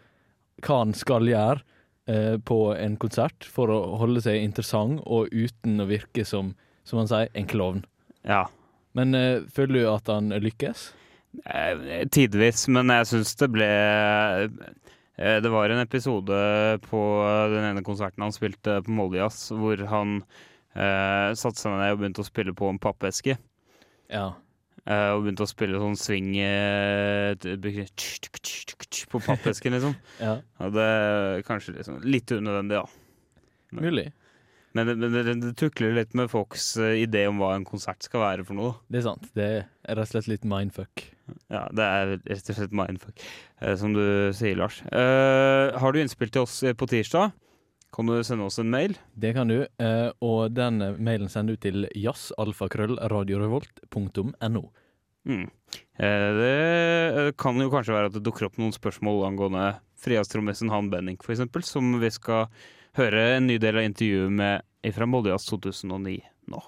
[0.62, 1.62] hva han skal gjøre
[2.10, 6.52] eh, på en konsert for å holde seg interessant og uten å virke som,
[6.84, 7.84] som han sier, en klovn.
[8.28, 8.44] Ja.
[8.98, 10.90] Men eh, føler du at han lykkes?
[11.32, 16.36] Eh, Tidvis, men jeg syns det ble eh, Det var en episode
[16.84, 17.00] på
[17.54, 22.24] den ene konserten han spilte på Moldejazz, hvor han eh, satte seg ned og begynte
[22.24, 23.38] å spille på en pappeske.
[24.12, 24.26] Ja.
[24.82, 27.36] Eh, og begynte å spille sånn swing eh,
[29.12, 29.94] på pappesken, liksom.
[30.26, 30.40] ja.
[30.60, 33.38] Og det er kanskje liksom litt unødvendig, ja.
[33.72, 34.10] Mulig.
[34.10, 34.21] Men
[34.76, 38.54] men det, tukler litt med folks eh, idé om hva en konsert skal være for
[38.58, 38.72] noe.
[38.88, 39.24] Det er sant.
[39.36, 40.94] Det er rett og slett litt mindfuck.
[41.52, 43.16] Ja, det er rett og slett mindfuck,
[43.60, 44.04] eh, som du
[44.36, 44.76] sier, Lars.
[44.88, 47.26] Uh, har du innspill til oss på tirsdag?
[47.92, 48.96] kan du sende oss en mail.
[49.20, 49.68] Det kan du,
[50.24, 54.64] og den mailen sender du til jazzalfakrøllradiorevolt.no.
[55.28, 55.48] Mm.
[56.00, 61.20] Det kan jo kanskje være at det dukker opp noen spørsmål angående frijazztrommisen Han Benning,
[61.20, 62.48] eksempel, som vi skal
[62.98, 66.18] høre en ny del av intervjuet med fra Moldejazz 2009
[66.52, 66.60] nå.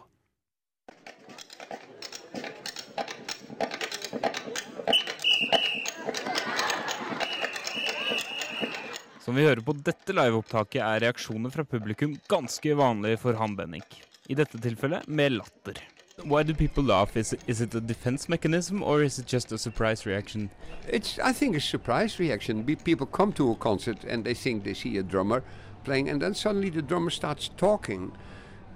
[9.24, 13.84] Som vi hører på dette liveopptaket, er reaksjoner fra publikum ganske vanlige for Han Benning.
[14.28, 15.80] I dette tilfellet med latter.
[16.24, 17.16] Why do people laugh?
[17.16, 20.48] Is it, is it a defense mechanism or is it just a surprise reaction?
[20.88, 22.64] It's, I think, a surprise reaction.
[22.84, 25.42] People come to a concert and they think they see a drummer
[25.84, 28.12] playing, and then suddenly the drummer starts talking.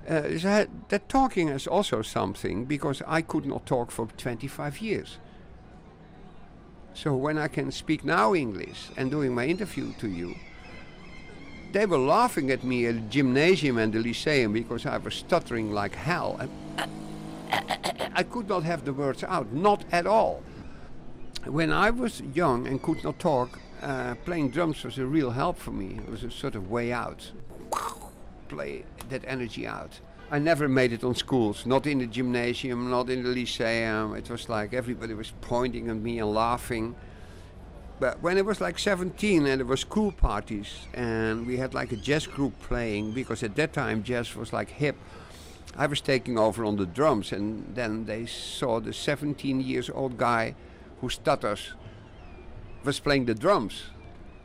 [0.08, 5.18] Uh, so that talking is also something because I could not talk for 25 years.
[6.94, 10.34] So when I can speak now English and doing my interview to you,
[11.72, 15.70] they were laughing at me at the gymnasium and the lyceum because I was stuttering
[15.72, 16.38] like hell.
[16.40, 16.50] And
[18.14, 20.42] I could not have the words out, not at all.
[21.44, 25.58] When I was young and could not talk, uh, playing drums was a real help
[25.58, 25.98] for me.
[25.98, 27.30] It was a sort of way out.
[28.48, 30.00] Play that energy out.
[30.30, 34.14] I never made it on schools, not in the gymnasium, not in the lyceum.
[34.14, 36.94] It was like everybody was pointing at me and laughing.
[37.98, 41.92] But when I was like 17 and there were school parties and we had like
[41.92, 44.96] a jazz group playing, because at that time jazz was like hip,
[45.76, 50.18] I was taking over on the drums and then they saw the 17 years old
[50.18, 50.54] guy
[51.00, 51.72] who stutters
[52.88, 53.74] was playing the drums.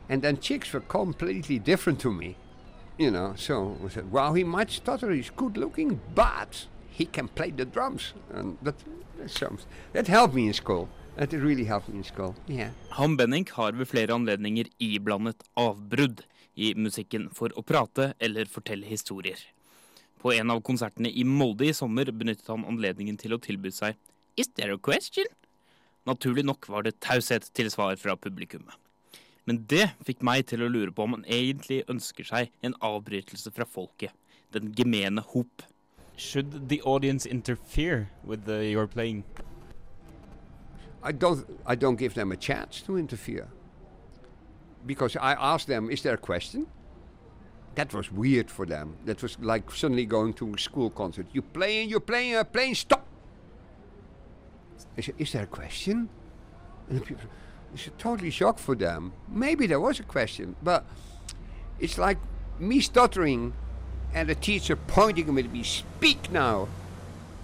[0.08, 2.36] And then chicks were completely different to me.
[2.98, 7.28] You know, so I said, wow, he might stutter, he's good looking, but he can
[7.28, 8.12] play the drums.
[8.32, 8.76] And that,
[9.94, 10.88] that helped me in school.
[11.16, 12.70] That really helped me in school, yeah.
[12.90, 18.86] Han Benning har ved flere anledninger iblandet avbrudd i musikken for å prate eller fortelle
[18.86, 19.38] historier.
[20.18, 23.94] På en av konsertene i Molde i sommer benyttet han anledningen til å tilby seg
[24.36, 25.30] Is there a question?
[26.04, 28.74] Naturlig nok var det taushet til svar fra publikummet.
[29.44, 33.52] Men det fikk meg til å lure på om han egentlig ønsker seg en avbrytelse
[33.52, 34.12] fra folket,
[34.52, 35.64] den gemene hop.
[36.16, 39.24] Should the audience interfere with the, your playing?
[41.02, 43.48] I don't, I don't give them a chance to interfere.
[44.86, 46.66] Because I asked them, is there a question?
[47.74, 48.96] That was weird for them.
[49.04, 51.26] That was like suddenly going to a school concert.
[51.32, 53.03] You're playing, you're playing, you're playing, stop!
[54.96, 56.08] I said, is there a question?
[56.88, 57.24] And people,
[57.74, 59.12] it's a totally shock for them.
[59.28, 60.84] Maybe there was a question, but
[61.80, 62.18] it's like
[62.58, 63.52] me stuttering
[64.14, 66.68] and the teacher pointing at me, speak now.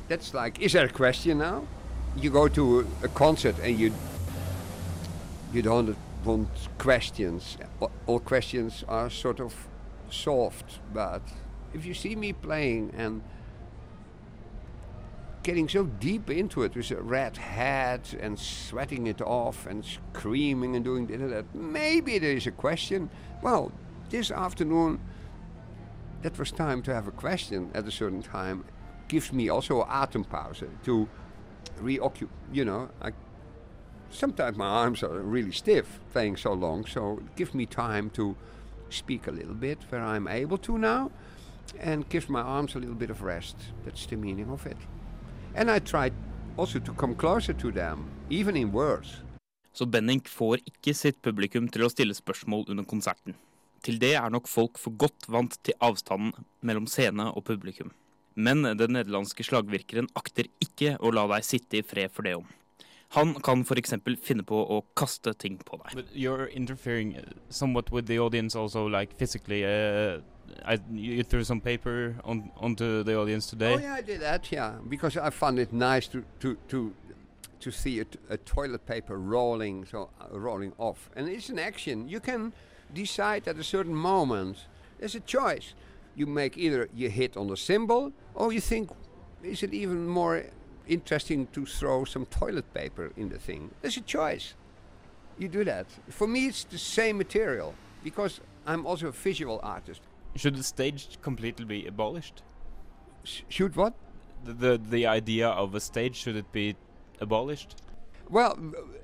[0.08, 1.64] That's like, is there a question now?
[2.16, 3.92] You go to a, a concert and you
[5.52, 7.56] you don't want questions.
[7.80, 9.54] All- All questions are sort of
[10.10, 11.22] soft, but
[11.74, 13.22] if you see me playing and
[15.42, 20.76] getting so deep into it with a red hat and sweating it off and screaming
[20.76, 23.08] and doing this and that, maybe there is a question.
[23.42, 23.72] Well,
[24.10, 25.00] this afternoon,
[26.22, 28.64] that was time to have a question at a certain time.
[29.08, 31.08] Gives me also a atempauze to
[31.80, 32.32] reoccupy.
[32.52, 33.12] You know, I
[34.10, 38.36] sometimes my arms are really stiff playing so long, so it gives me time to
[38.90, 41.10] speak a little bit where I'm able to now,
[41.78, 43.56] and gives my arms a little bit of rest.
[43.84, 44.76] That's the meaning of it.
[45.54, 46.12] And I tried
[46.56, 49.22] also to come closer to them, even in words.
[49.72, 53.36] Så Benning får ikke sitt publikum til å stille spørsmål under konserten.
[53.80, 57.92] Til det er nok folk for godt vant til avstanden mellom scene og publikum.
[58.34, 62.46] Men den nederlandske slagvirkeren akter ikke å la deg sitte i fred for det om.
[63.12, 63.94] Han kan f.eks.
[64.22, 65.94] finne på å kaste ting på deg.
[65.98, 69.64] But you're interfering uh, somewhat with the audience also, like physically.
[69.64, 70.20] Uh,
[70.64, 73.74] I, you threw some paper on onto the audience today.
[73.74, 74.52] Oh yeah, I did that.
[74.52, 76.92] Yeah, because I found it nice to to to
[77.60, 81.58] to see a, t- a toilet paper rolling so uh, rolling off, and it's an
[81.58, 82.08] action.
[82.08, 82.52] You can
[82.94, 84.66] decide at a certain moment.
[84.98, 85.74] There's a choice.
[86.14, 88.90] You make either you hit on the symbol, or you think,
[89.42, 90.44] is it even more
[90.90, 93.70] interesting to throw some toilet paper in the thing?
[93.80, 94.54] There's a choice.
[95.38, 95.86] You do that.
[96.08, 97.74] For me, it's the same material
[98.04, 100.02] because I'm also a visual artist.
[100.36, 102.42] Should the stage completely be abolished?
[103.24, 103.94] Sh- shoot what?
[104.44, 106.76] The, the the idea of a stage should it be
[107.20, 107.82] abolished?
[108.28, 108.58] Well,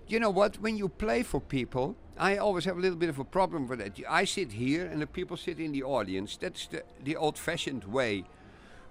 [0.06, 0.60] you know what?
[0.60, 3.80] When you play for people, I always have a little bit of a problem with
[3.80, 4.00] that.
[4.08, 6.36] I sit here and the people sit in the audience.
[6.36, 8.24] That's the, the old fashioned way.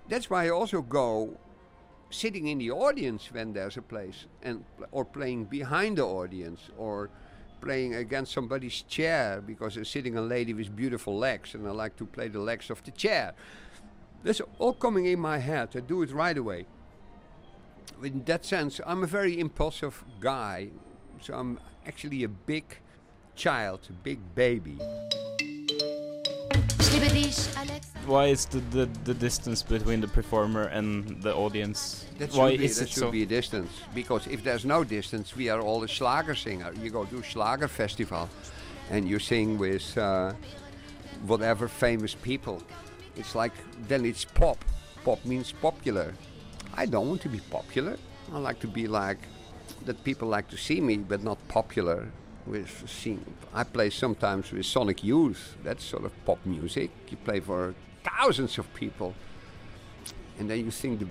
[0.10, 1.38] That's why I also go
[2.10, 7.10] sitting in the audience when there's a place and or playing behind the audience or
[7.62, 11.96] playing against somebody's chair because there's sitting a lady with beautiful legs and I like
[11.98, 13.34] to play the legs of the chair.
[14.24, 15.70] That's all coming in my head.
[15.76, 16.66] I do it right away.
[18.04, 20.70] In that sense, I'm a very impulsive guy.
[21.22, 22.66] So I'm actually a big
[23.36, 24.78] child, a big baby.
[28.06, 32.06] Why is the, the, the distance between the performer and the audience?
[32.20, 33.12] That Why be, is that it should so?
[33.12, 33.70] be a distance.
[33.94, 36.72] Because if there's no distance, we are all a Schlager singer.
[36.82, 38.30] You go to Schlager Festival
[38.92, 40.34] and you sing with uh,
[41.26, 42.62] whatever famous people.
[43.18, 43.54] It's like,
[43.90, 44.64] then it's pop.
[45.04, 46.14] Pop means popular.
[46.76, 47.98] I don't want to be popular.
[48.32, 49.18] I like to be like,
[49.86, 52.08] that people like to see me, but not popular.
[52.46, 53.26] With sing.
[53.54, 55.56] I play sometimes with Sonic Youth.
[55.64, 56.92] That's sort of pop music.
[57.10, 59.16] You play for thousands of people
[60.40, 61.08] and then you think the,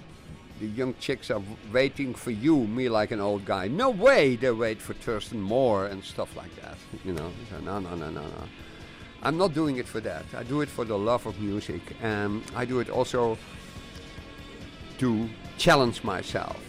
[0.60, 1.42] the young chicks are
[1.72, 3.68] waiting for you, me like an old guy.
[3.68, 6.76] No way they wait for Thurston Moore and stuff like that.
[7.04, 8.44] You know, so no, no, no, no, no.
[9.22, 10.24] I'm not doing it for that.
[10.36, 13.38] I do it for the love of music, and I do it also
[14.98, 16.60] to challenge myself.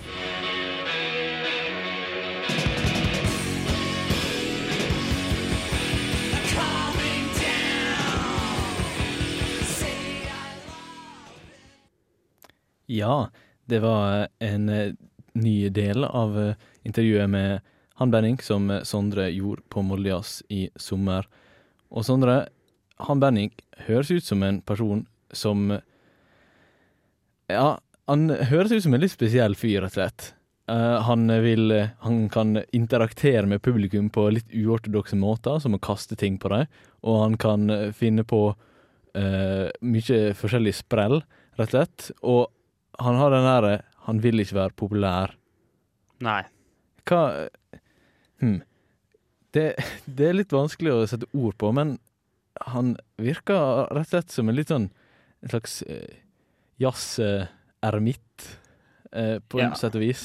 [12.92, 13.30] Ja,
[13.66, 14.94] det var en eh,
[15.34, 20.68] ny del av eh, intervjuet med han Benning som eh, Sondre gjorde på Moldejazz i
[20.76, 21.28] sommer.
[21.90, 22.46] Og Sondre,
[23.08, 23.54] han Benning
[23.88, 25.84] høres ut som en person som eh,
[27.52, 27.78] Ja,
[28.10, 30.32] han høres ut som en litt spesiell fyr, rett og slett.
[30.66, 35.82] Uh, han vil eh, Han kan interaktere med publikum på litt uortodokse måter, som å
[35.82, 36.66] kaste ting på dem,
[37.06, 41.20] og han kan eh, finne på uh, mye forskjellig sprell,
[41.60, 42.08] rett og slett.
[42.26, 42.50] Og
[43.00, 45.34] han har den derre Han vil ikke være populær.
[46.24, 46.44] Nei.
[47.10, 47.22] Hva
[48.42, 48.60] hm.
[49.56, 49.66] det,
[50.06, 51.96] det er litt vanskelig å sette ord på, men
[52.70, 54.88] han virker rett og slett som en litt sånn
[55.44, 56.22] En slags eh,
[56.82, 58.46] jazz-eremitt,
[59.12, 59.68] eh, på Ja.
[59.68, 60.24] en sett og vis.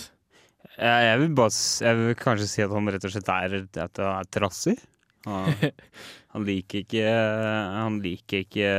[0.78, 4.22] Jeg, vil bare, jeg vil kanskje si at han rett og slett er, at han
[4.22, 4.78] er trassig.
[5.26, 5.52] Han,
[6.32, 8.70] han liker ikke Han liker ikke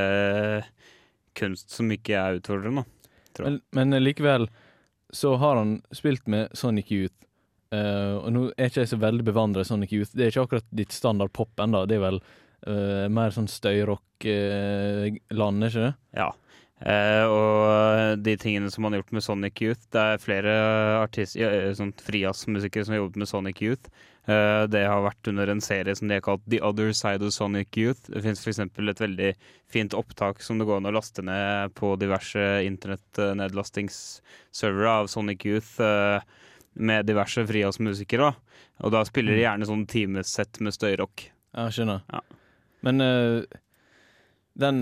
[1.38, 2.88] kunst som ikke er utfordrende.
[3.36, 3.54] Tror jeg.
[3.72, 4.44] Men, men likevel
[5.12, 7.16] så har han spilt med Sonic Youth.
[7.72, 10.14] Uh, og nå er ikke jeg så veldig bevandret i Sonic Youth.
[10.16, 11.80] Det er ikke akkurat ditt standard pop ennå.
[11.88, 12.20] Det er vel
[12.68, 15.96] uh, mer sånn støyrock-land, er ikke det?
[16.20, 16.30] Ja.
[16.82, 20.54] Eh, og de tingene som han har gjort med Sonic Youth Det er flere
[20.98, 23.92] artist, eh, sånn frijazzmusikere som har jobbet med Sonic Youth.
[24.30, 27.34] Uh, det har vært under en serie som de har kalt The Other Side of
[27.34, 28.02] Sonic Youth.
[28.06, 28.60] Det fins f.eks.
[28.62, 29.36] et veldig
[29.74, 35.82] fint opptak som det går an å laste ned på diverse internettnedlastingsservere av Sonic Youth.
[35.82, 36.20] Uh,
[36.74, 38.34] med diverse frijazzmusikere.
[38.86, 41.16] Og da spiller de gjerne sånn timesett med støyrock.
[41.52, 42.00] Ja, skjønner.
[42.08, 42.22] Ja.
[42.86, 42.96] Men
[44.62, 44.78] den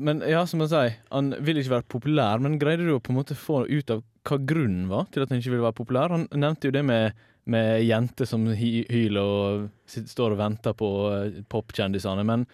[0.00, 3.12] Men ja, som jeg sier, han vil ikke være populær, men greide du å på
[3.12, 6.12] en måte få ut av hva grunnen var til at han ikke ville være populær?
[6.14, 10.90] Han nevnte jo det med, med jenter som hy hyler og står og venter på
[11.10, 12.46] eh, popkjendisene, men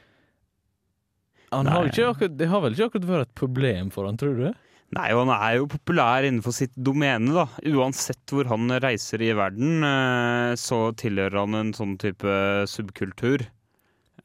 [1.49, 4.49] han har akkurat, det har vel ikke akkurat vært et problem for han, tror du?
[4.97, 7.45] Nei, og han er jo populær innenfor sitt domene, da.
[7.77, 12.37] Uansett hvor han reiser i verden, eh, så tilhører han en sånn type
[12.73, 13.45] subkultur.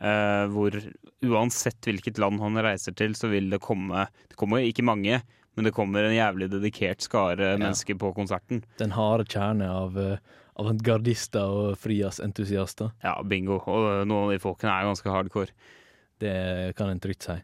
[0.03, 0.75] Eh, hvor
[1.23, 5.21] uansett hvilket land han reiser til, så vil det komme Det kommer ikke mange,
[5.55, 8.63] men det kommer en jævlig dedikert skare mennesker på konserten.
[8.81, 12.93] Den harde kjerne av uh, avantgardister og frijazzentusiaster.
[13.05, 13.59] Ja, bingo.
[13.61, 15.53] Og noen av de folkene er ganske hardcore.
[16.21, 16.33] Det
[16.77, 17.37] kan en trygt si.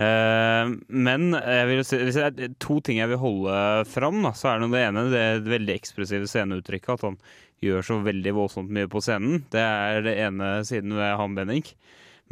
[0.00, 1.34] Eh, men
[1.68, 3.56] vil hvis det er to ting jeg vil holde
[3.92, 6.94] fram, da, så er det det ene det veldig ekspressive sceneuttrykket.
[6.96, 7.18] At han
[7.62, 9.44] gjør så veldig voldsomt mye på scenen.
[9.52, 11.66] Det er det ene siden ved han Benning.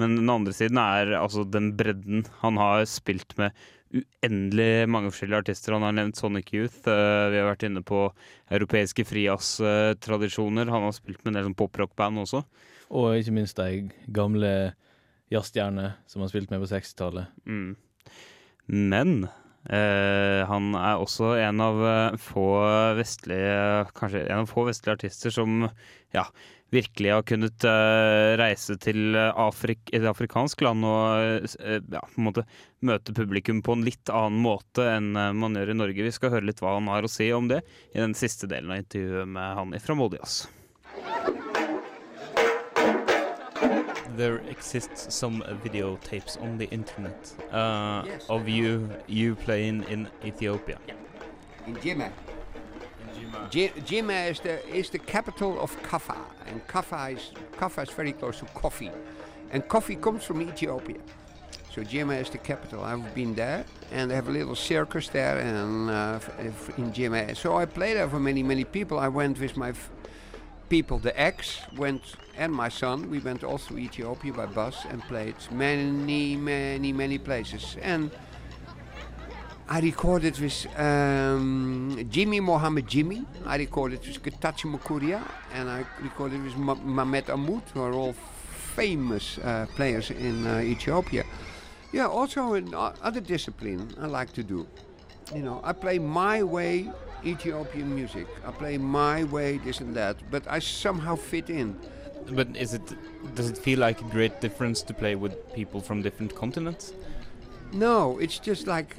[0.00, 2.24] Men den andre siden er altså den bredden.
[2.40, 3.54] Han har spilt med
[3.90, 5.74] uendelig mange forskjellige artister.
[5.74, 6.86] Han har nevnt Sonic Youth.
[6.88, 8.06] eh, vi har vært inne på
[8.50, 10.70] europeiske frijazztradisjoner.
[10.70, 12.44] Han har spilt med en del poprockband poprock-band også.
[12.90, 14.74] Og ikke minst de gamle
[15.30, 17.30] jazzstjernene som han spilte med på 60-tallet.
[17.46, 17.76] Mm.
[18.66, 19.28] Men
[19.68, 22.46] eh, han er også en av eh, få
[22.98, 25.66] vestlige Kanskje en av få vestlige artister som
[26.14, 26.24] ja,
[26.72, 32.46] virkelig har kunnet eh, reise til Afrik et afrikansk land og ja, på en måte
[32.86, 36.06] møte publikum på en litt annen måte enn man gjør i Norge.
[36.08, 37.60] Vi skal høre litt hva han har å si om det
[37.92, 40.42] i den siste delen av intervjuet med han fra Moldejazz.
[44.16, 48.26] There exists some videotapes on the internet uh, Yes.
[48.28, 50.78] of you you playing in Ethiopia.
[51.66, 52.06] In Jimmy.
[53.50, 58.12] Ji- Jimma is the is the capital of Kaffa, and Kaffa is Kaffa is very
[58.12, 58.90] close to coffee,
[59.52, 60.98] and coffee comes from Ethiopia.
[61.74, 62.82] So Jimma is the capital.
[62.82, 66.92] I've been there, and they have a little circus there, and uh, f- f- in
[66.92, 67.36] Jimma.
[67.36, 68.98] So I played there for many many people.
[68.98, 69.90] I went with my f-
[70.70, 72.02] people, the ex went,
[72.38, 73.10] and my son.
[73.10, 78.10] We went all through Ethiopia by bus and played many many many places, and.
[79.72, 83.24] I recorded with um, Jimmy Mohammed Jimmy.
[83.46, 85.22] I recorded with Getachew Mukuria.
[85.54, 88.14] And I recorded with Ma- Mamet Amut, who are all
[88.74, 91.24] famous uh, players in uh, Ethiopia.
[91.92, 94.66] Yeah, also in other discipline I like to do.
[95.32, 96.90] You know, I play my way
[97.24, 98.26] Ethiopian music.
[98.46, 101.76] I play my way this and that, but I somehow fit in.
[102.30, 102.94] But is it
[103.34, 106.92] does it feel like a great difference to play with people from different continents?
[107.72, 108.96] No, it's just like,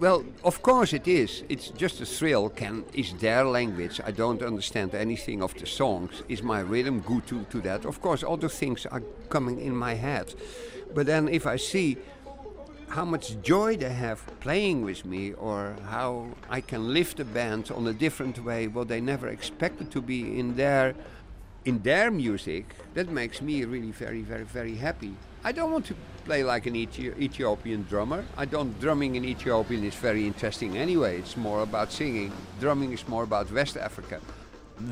[0.00, 1.44] well, of course it is.
[1.48, 2.48] It's just a thrill.
[2.48, 4.00] Can is their language?
[4.04, 6.22] I don't understand anything of the songs.
[6.28, 7.84] Is my rhythm good to, to that?
[7.84, 10.34] Of course, other things are coming in my head.
[10.94, 11.98] But then if I see
[12.88, 17.70] how much joy they have playing with me, or how I can lift the band
[17.70, 20.94] on a different way, what they never expected to be in their
[21.64, 25.14] in their music, that makes me really very, very, very happy.
[25.42, 25.94] I don't want to
[26.26, 28.24] play like an Ethi- Ethiopian drummer.
[28.36, 28.78] I don't.
[28.80, 31.18] Drumming in Ethiopian is very interesting anyway.
[31.18, 32.32] It's more about singing.
[32.60, 34.20] Drumming is more about West Africa.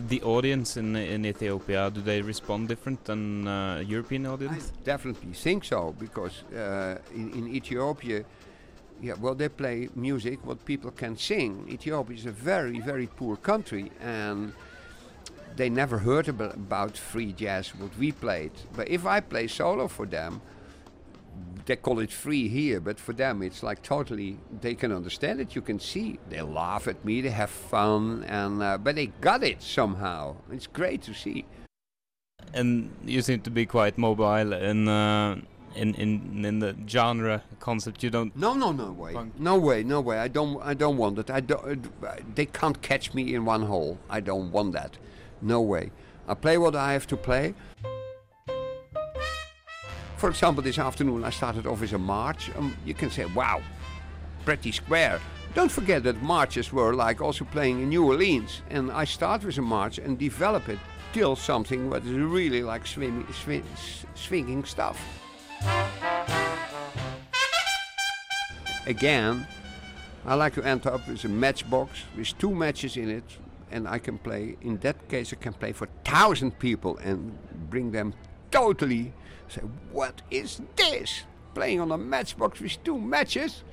[0.08, 4.72] The audience in in Ethiopia do they respond different than uh, European audience?
[4.72, 8.24] I Definitely think so because uh, in, in Ethiopia,
[9.00, 11.66] yeah, well, they play music what people can sing.
[11.68, 14.52] Ethiopia is a very, very poor country, and
[15.56, 18.52] they never heard about, about free jazz what we played.
[18.76, 20.40] But if I play solo for them,
[21.66, 24.38] they call it free here, but for them it's like totally.
[24.60, 25.54] They can understand it.
[25.54, 29.42] You can see they laugh at me, they have fun, and uh, but they got
[29.42, 30.36] it somehow.
[30.50, 31.44] It's great to see.
[32.54, 35.40] And you seem to be quite mobile in uh,
[35.74, 38.02] in in in the genre concept.
[38.02, 38.34] You don't.
[38.36, 39.12] No, no, no way.
[39.14, 39.38] Punk.
[39.38, 40.18] No way, no way.
[40.18, 40.60] I don't.
[40.62, 41.30] I don't want it.
[41.30, 41.86] I don't.
[42.04, 43.98] uh, They can't catch me in one hole.
[44.10, 44.98] I don't want that.
[45.40, 45.90] No way.
[46.28, 47.54] I play what I have to play.
[50.22, 52.48] For example, this afternoon I started off with a march.
[52.56, 53.60] Um, you can say, "Wow,
[54.44, 55.18] pretty square."
[55.52, 59.58] Don't forget that marches were like also playing in New Orleans, and I start with
[59.58, 60.78] a march and develop it
[61.12, 64.96] till something that is really like swimming, swi- s- swinging stuff.
[68.86, 69.44] Again,
[70.24, 73.38] I like to end up with a matchbox with two matches in it,
[73.72, 74.56] and I can play.
[74.60, 77.36] In that case, I can play for thousand people and
[77.68, 78.14] bring them
[78.52, 79.12] totally.
[79.48, 81.24] Say, what is this?
[81.54, 83.64] Playing on a matchbox with two matches?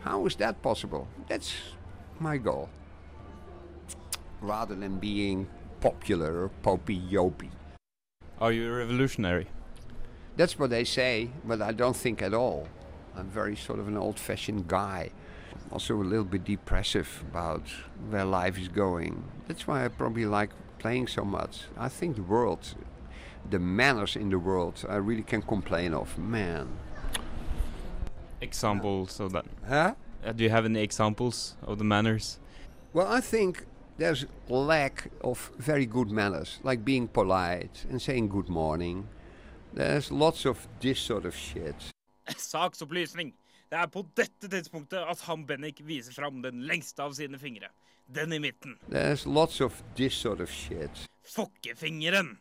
[0.00, 1.06] How is that possible?
[1.28, 1.54] That's
[2.18, 2.68] my goal.
[4.40, 5.48] Rather than being
[5.80, 7.50] popular or popey yopey.
[8.40, 9.46] Are you a revolutionary?
[10.36, 12.66] That's what they say, but I don't think at all.
[13.16, 15.10] I'm very sort of an old fashioned guy.
[15.70, 17.62] Also a little bit depressive about
[18.10, 19.24] where life is going.
[19.46, 21.62] That's why I probably like playing so much.
[21.78, 22.74] I think the world,
[23.50, 26.16] the manners in the world, I really can complain of.
[26.18, 26.68] Man.
[28.40, 29.44] Examples of that.
[29.68, 29.94] Huh?
[30.24, 32.38] Uh, do you have any examples of the manners?
[32.92, 33.64] Well, I think
[33.98, 39.08] there's lack of very good manners, like being polite and saying good morning.
[39.74, 41.74] There's lots of this sort of shit.
[42.28, 43.32] Saksopplysning.
[43.70, 47.70] Det er på dette tidspunktet at han Bennik viser fram den lengste av sine fingre.
[48.06, 48.76] Den i midten.
[48.90, 51.06] There's lots of this sort of shit.
[51.24, 52.36] Fokkefingeren.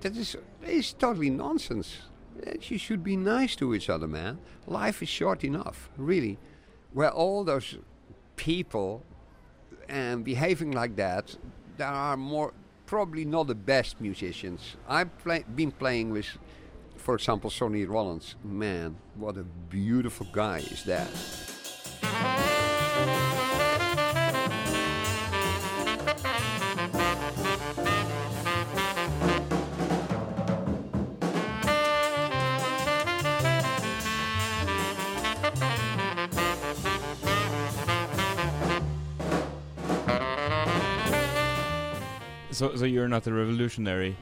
[0.00, 1.98] That is, is totally nonsense.
[2.62, 4.38] You should be nice to each other, man.
[4.66, 6.38] Life is short enough, really.
[6.92, 7.78] Where all those
[8.36, 9.02] people
[9.88, 11.36] and behaving like that,
[11.76, 12.54] there are more
[12.86, 14.76] probably not the best musicians.
[14.88, 16.26] I've play, been playing with,
[16.96, 18.36] for example, Sonny Rollins.
[18.42, 21.08] Man, what a beautiful guy is that.
[42.60, 44.14] So, so you're not a revolutionary.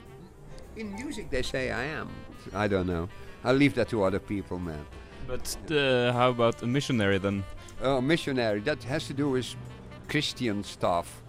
[0.76, 2.08] In music, they say I am.
[2.54, 3.08] I don't know.
[3.42, 4.86] I'll leave that to other people, man.
[5.26, 7.42] But uh, how about a missionary then?
[7.82, 9.56] Uh, missionary, that has to do with
[10.06, 11.20] Christian stuff.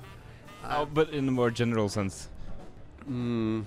[0.63, 2.29] Oh, but in a more general sense.
[3.09, 3.65] Mm,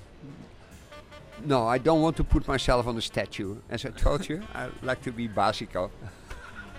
[1.45, 3.57] no, I don't want to put myself on a statue.
[3.69, 5.91] As I told you, I like to be basico.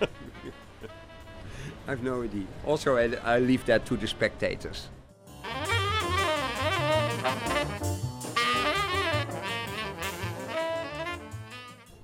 [0.00, 2.46] I have no idea.
[2.64, 4.88] Also, I, I leave that to the spectators.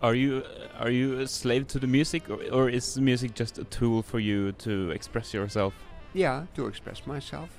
[0.02, 0.44] Are you
[0.78, 4.18] are you a slave to the music, or, or is music just a tool for
[4.18, 5.74] you to express yourself?
[6.14, 7.50] Yeah, to express myself.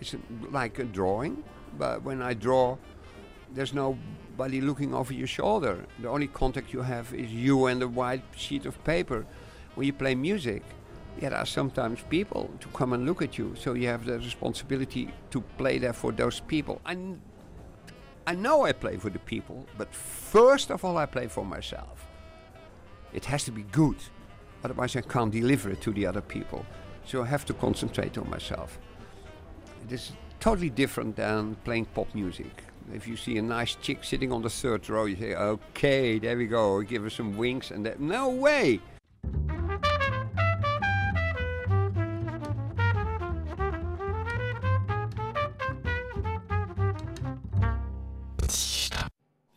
[0.00, 0.14] It's
[0.50, 1.44] like a drawing,
[1.78, 2.76] but when I draw,
[3.54, 5.86] there's nobody looking over your shoulder.
[6.00, 9.24] The only contact you have is you and a white sheet of paper.
[9.74, 10.62] When you play music,
[11.18, 15.10] there are sometimes people to come and look at you, so you have the responsibility
[15.30, 16.80] to play there for those people.
[18.28, 22.06] I know I play for the people, but first of all, I play for myself.
[23.12, 23.96] It has to be good,
[24.64, 26.66] otherwise, I can't deliver it to the other people.
[27.04, 28.80] So I have to concentrate on myself.
[29.86, 32.64] It is totally different than playing pop music.
[32.92, 36.36] If you see a nice chick sitting on the third row, you say, okay, there
[36.36, 38.00] we go, give her some wings, and that.
[38.00, 38.80] No way!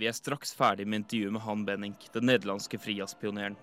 [0.10, 3.53] Er straks ferdig med intervjuet med Han Benink, den nederlandske frijazzpioneren.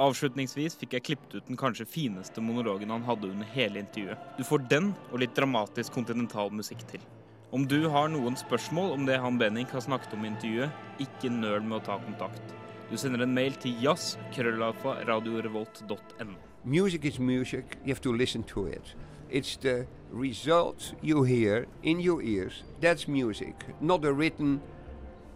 [0.00, 4.22] Avslutningsvis fikk jeg klippet ut den kanskje fineste monologen han hadde under hele intervjuet.
[4.38, 7.04] Du får den og litt dramatisk kontinental musikk til.
[7.52, 11.34] Om du har noen spørsmål om det han Benink har snakket om i intervjuet, ikke
[11.36, 12.56] nøl med å ta kontakt.
[12.88, 16.40] Du sender en mail til jazz, krøllalfa, radiorevolt.no.
[16.64, 18.96] Music is music, you have to listen to it.
[19.28, 22.64] It's the result you hear in your ears.
[22.80, 24.62] That's music, not a written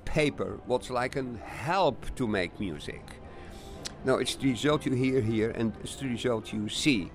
[0.05, 3.03] paper, what's like a help to make music.
[4.05, 7.11] No, it's the result you hear here and it's the result you see.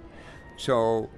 [0.58, 1.10] So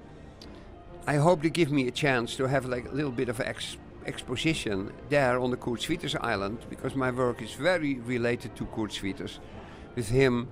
[1.06, 3.78] I hope they give me a chance to have like a little bit of ex-
[4.06, 8.90] exposition there on the Kurt Schwitters Island because my work is very related to Kurt
[8.90, 9.38] Schwitters.
[9.94, 10.48] With him,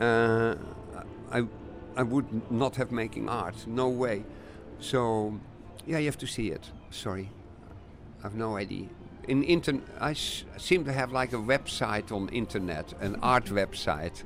[0.00, 0.54] uh,
[1.30, 1.46] I
[1.96, 4.24] I would not have making art, no way.
[4.80, 5.38] So
[5.86, 6.70] yeah, you have to see it.
[6.90, 7.30] Sorry,
[8.20, 8.88] I have no idea.
[9.28, 14.24] In intern, I s- seem to have like a website on internet, an art website,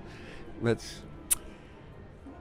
[0.62, 0.82] but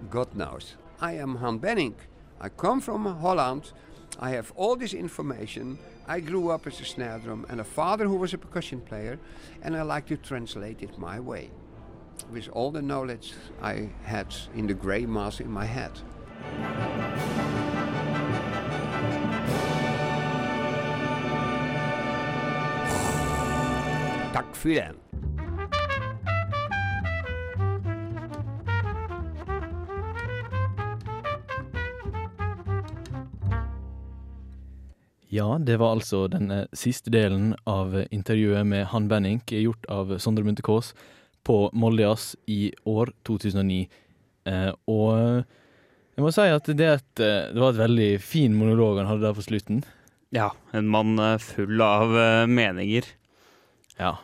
[0.10, 0.76] God knows.
[1.02, 1.96] I am Han Benning.
[2.40, 3.72] I come from Holland.
[4.20, 5.78] I have all this information.
[6.08, 9.20] I grew up as a snare drum and a father who was a percussion player,
[9.62, 11.50] and I like to translate it my way
[12.32, 15.92] with all the knowledge I had in the grey mass in my head.
[24.56, 24.96] Tack för den.
[35.30, 40.18] Ja, det var altså den eh, siste delen av intervjuet med Han Benink, gjort av
[40.18, 40.94] Sondre Munthe Kaas
[41.44, 43.88] på Moldejazz i år 2009.
[44.46, 45.42] Eh, og eh,
[46.16, 49.28] jeg må si at det, et, eh, det var et veldig fin monolog han hadde
[49.28, 49.84] der på slutten.
[50.32, 52.16] Ja, en mann full av
[52.48, 53.12] meninger.
[54.00, 54.16] Ja,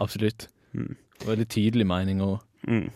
[0.00, 0.48] absolutt.
[0.76, 0.94] Mm.
[1.26, 2.38] Veldig tydelig mening òg.
[2.68, 2.88] Mm.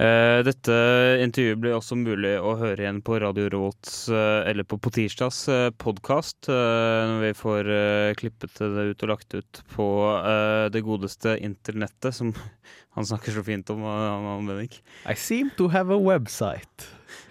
[0.00, 0.74] Eh, dette
[1.20, 5.42] intervjuet blir også mulig å høre igjen på Radio Råts eh, eller på På tirsdags
[5.50, 9.88] eh, podkast, når vi får eh, klippet det ut og lagt ut på
[10.20, 12.32] eh, det godeste internettet, som
[12.96, 14.80] han snakker så fint om, eh, han Bennik.
[15.04, 16.88] I seem to have a website.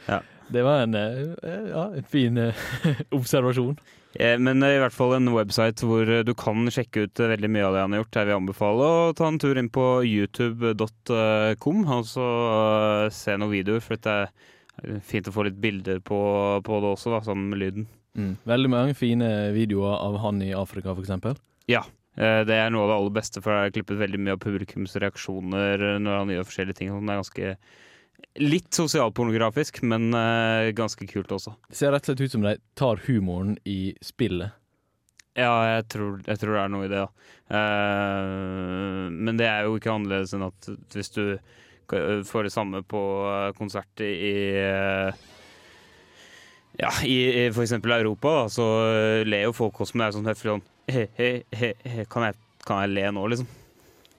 [0.08, 0.22] Ja.
[0.50, 2.56] Det var en, eh, ja, en fin eh,
[3.18, 3.78] observasjon.
[4.18, 7.50] Eh, Men eh, i hvert fall en website hvor eh, du kan sjekke ut veldig
[7.52, 8.18] mye av det han har gjort.
[8.18, 13.54] Jeg vil anbefale å ta en tur inn på youtube.com og så eh, se noen
[13.54, 16.20] videoer, for det er fint å få litt bilder på,
[16.66, 17.88] på det også, da, sammen med lyden.
[18.18, 18.34] Mm.
[18.50, 21.36] Veldig mange fine videoer av han i Afrika, for eksempel.
[21.70, 21.84] Ja.
[22.20, 24.96] Det er noe av det aller beste, for jeg har klippet veldig mye av publikums
[25.00, 26.90] reaksjoner når han gjør forskjellige ting.
[26.92, 27.52] Det er ganske
[28.40, 31.56] litt sosialpornografisk, men uh, ganske kult også.
[31.70, 34.56] Det ser rett og slett ut som de tar humoren i spillet.
[35.40, 37.10] Ja, jeg tror, jeg tror det er noe i det, ja.
[37.50, 41.24] Uh, men det er jo ikke annerledes enn at hvis du
[42.26, 45.14] får det samme på eh, konsert i uh,
[46.80, 50.18] Ja, i, i eksempel Europa, da, så eh, ler jo folk også, men det er
[50.18, 53.50] sånn høflig sånn he, he, he, kan, jeg, kan jeg le nå, liksom?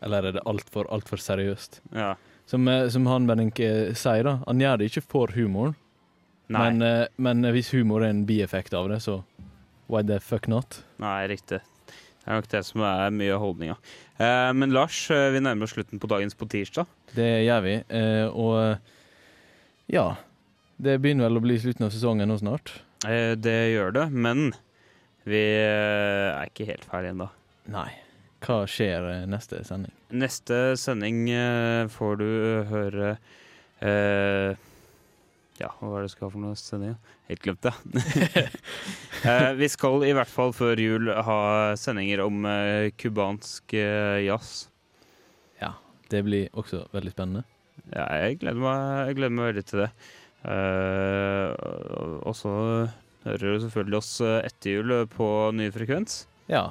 [0.05, 1.81] Eller er det altfor alt for seriøst?
[1.97, 2.13] Ja.
[2.51, 4.41] Som, eh, som han Benink eh, sier, da.
[4.49, 5.77] Han gjør det ikke for humoren.
[6.51, 9.21] Men, eh, men hvis humor er en bieffekt av det, så
[9.91, 10.81] why the fuck not?
[10.99, 11.61] Nei, riktig.
[12.21, 13.77] Det er nok det som er mye av holdninga.
[14.19, 16.91] Eh, men Lars, vi nærmer oss slutten på dagens på tirsdag.
[17.15, 17.77] Det gjør vi.
[17.87, 18.83] Eh, og
[19.91, 20.09] ja.
[20.81, 22.75] Det begynner vel å bli slutten av sesongen nå snart.
[23.07, 24.51] Eh, det gjør det, men
[25.29, 27.31] vi er ikke helt ferdige ennå.
[27.71, 27.91] Nei.
[28.41, 29.93] Hva skjer eh, neste sending?
[30.16, 32.30] Neste sending eh, får du
[32.70, 33.11] høre
[33.84, 34.57] eh,
[35.61, 36.97] Ja, hva er det du skal ha for noe sending?
[37.28, 37.74] Helt glemt det.
[39.28, 41.41] eh, vi skal i hvert fall før jul ha
[41.78, 44.70] sendinger om eh, cubansk eh, jazz.
[45.61, 45.74] Ja.
[46.11, 47.45] Det blir også veldig spennende.
[47.93, 48.80] Ja, jeg gleder meg,
[49.11, 49.91] jeg gleder meg veldig til det.
[50.49, 51.53] Eh,
[52.24, 52.53] og så
[53.26, 56.22] hører du selvfølgelig oss eh, etter jul på ny frekvens.
[56.51, 56.70] Ja.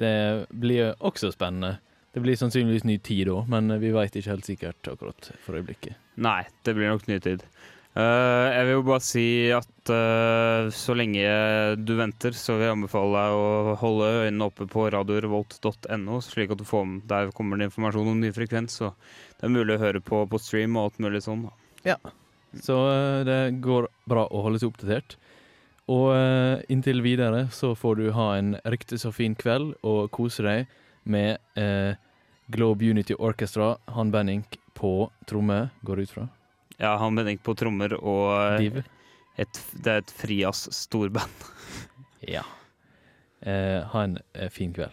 [0.00, 0.14] Det
[0.50, 1.78] blir også spennende.
[2.14, 5.98] Det blir sannsynligvis ny tid òg, men vi veit ikke helt sikkert akkurat for øyeblikket.
[6.22, 7.42] Nei, det blir nok ny tid.
[7.94, 9.24] Uh, jeg vil jo bare si
[9.54, 11.22] at uh, så lenge
[11.78, 16.58] du venter, så vil jeg anbefale deg å holde øynene oppe på radiorevolt.no, slik at
[16.58, 18.98] du får med Der kommer det informasjon om ny frekvens, og
[19.38, 21.46] det er mulig å høre på på stream og alt mulig sånn.
[21.86, 22.00] Ja.
[22.66, 25.14] Så uh, det går bra å holde seg oppdatert.
[25.92, 30.44] Og eh, inntil videre så får du ha en riktig så fin kveld og kose
[30.46, 30.70] deg
[31.04, 31.98] med eh,
[32.52, 36.28] Globe Unity Orchestra, Han Benning på trommer, går det ut fra.
[36.78, 38.82] Ja, han Bendik på trommer og eh,
[39.36, 41.30] et, det er et frijazz storband.
[42.24, 42.40] Ja.
[43.44, 44.88] Eh, ha en eh, fin kveld.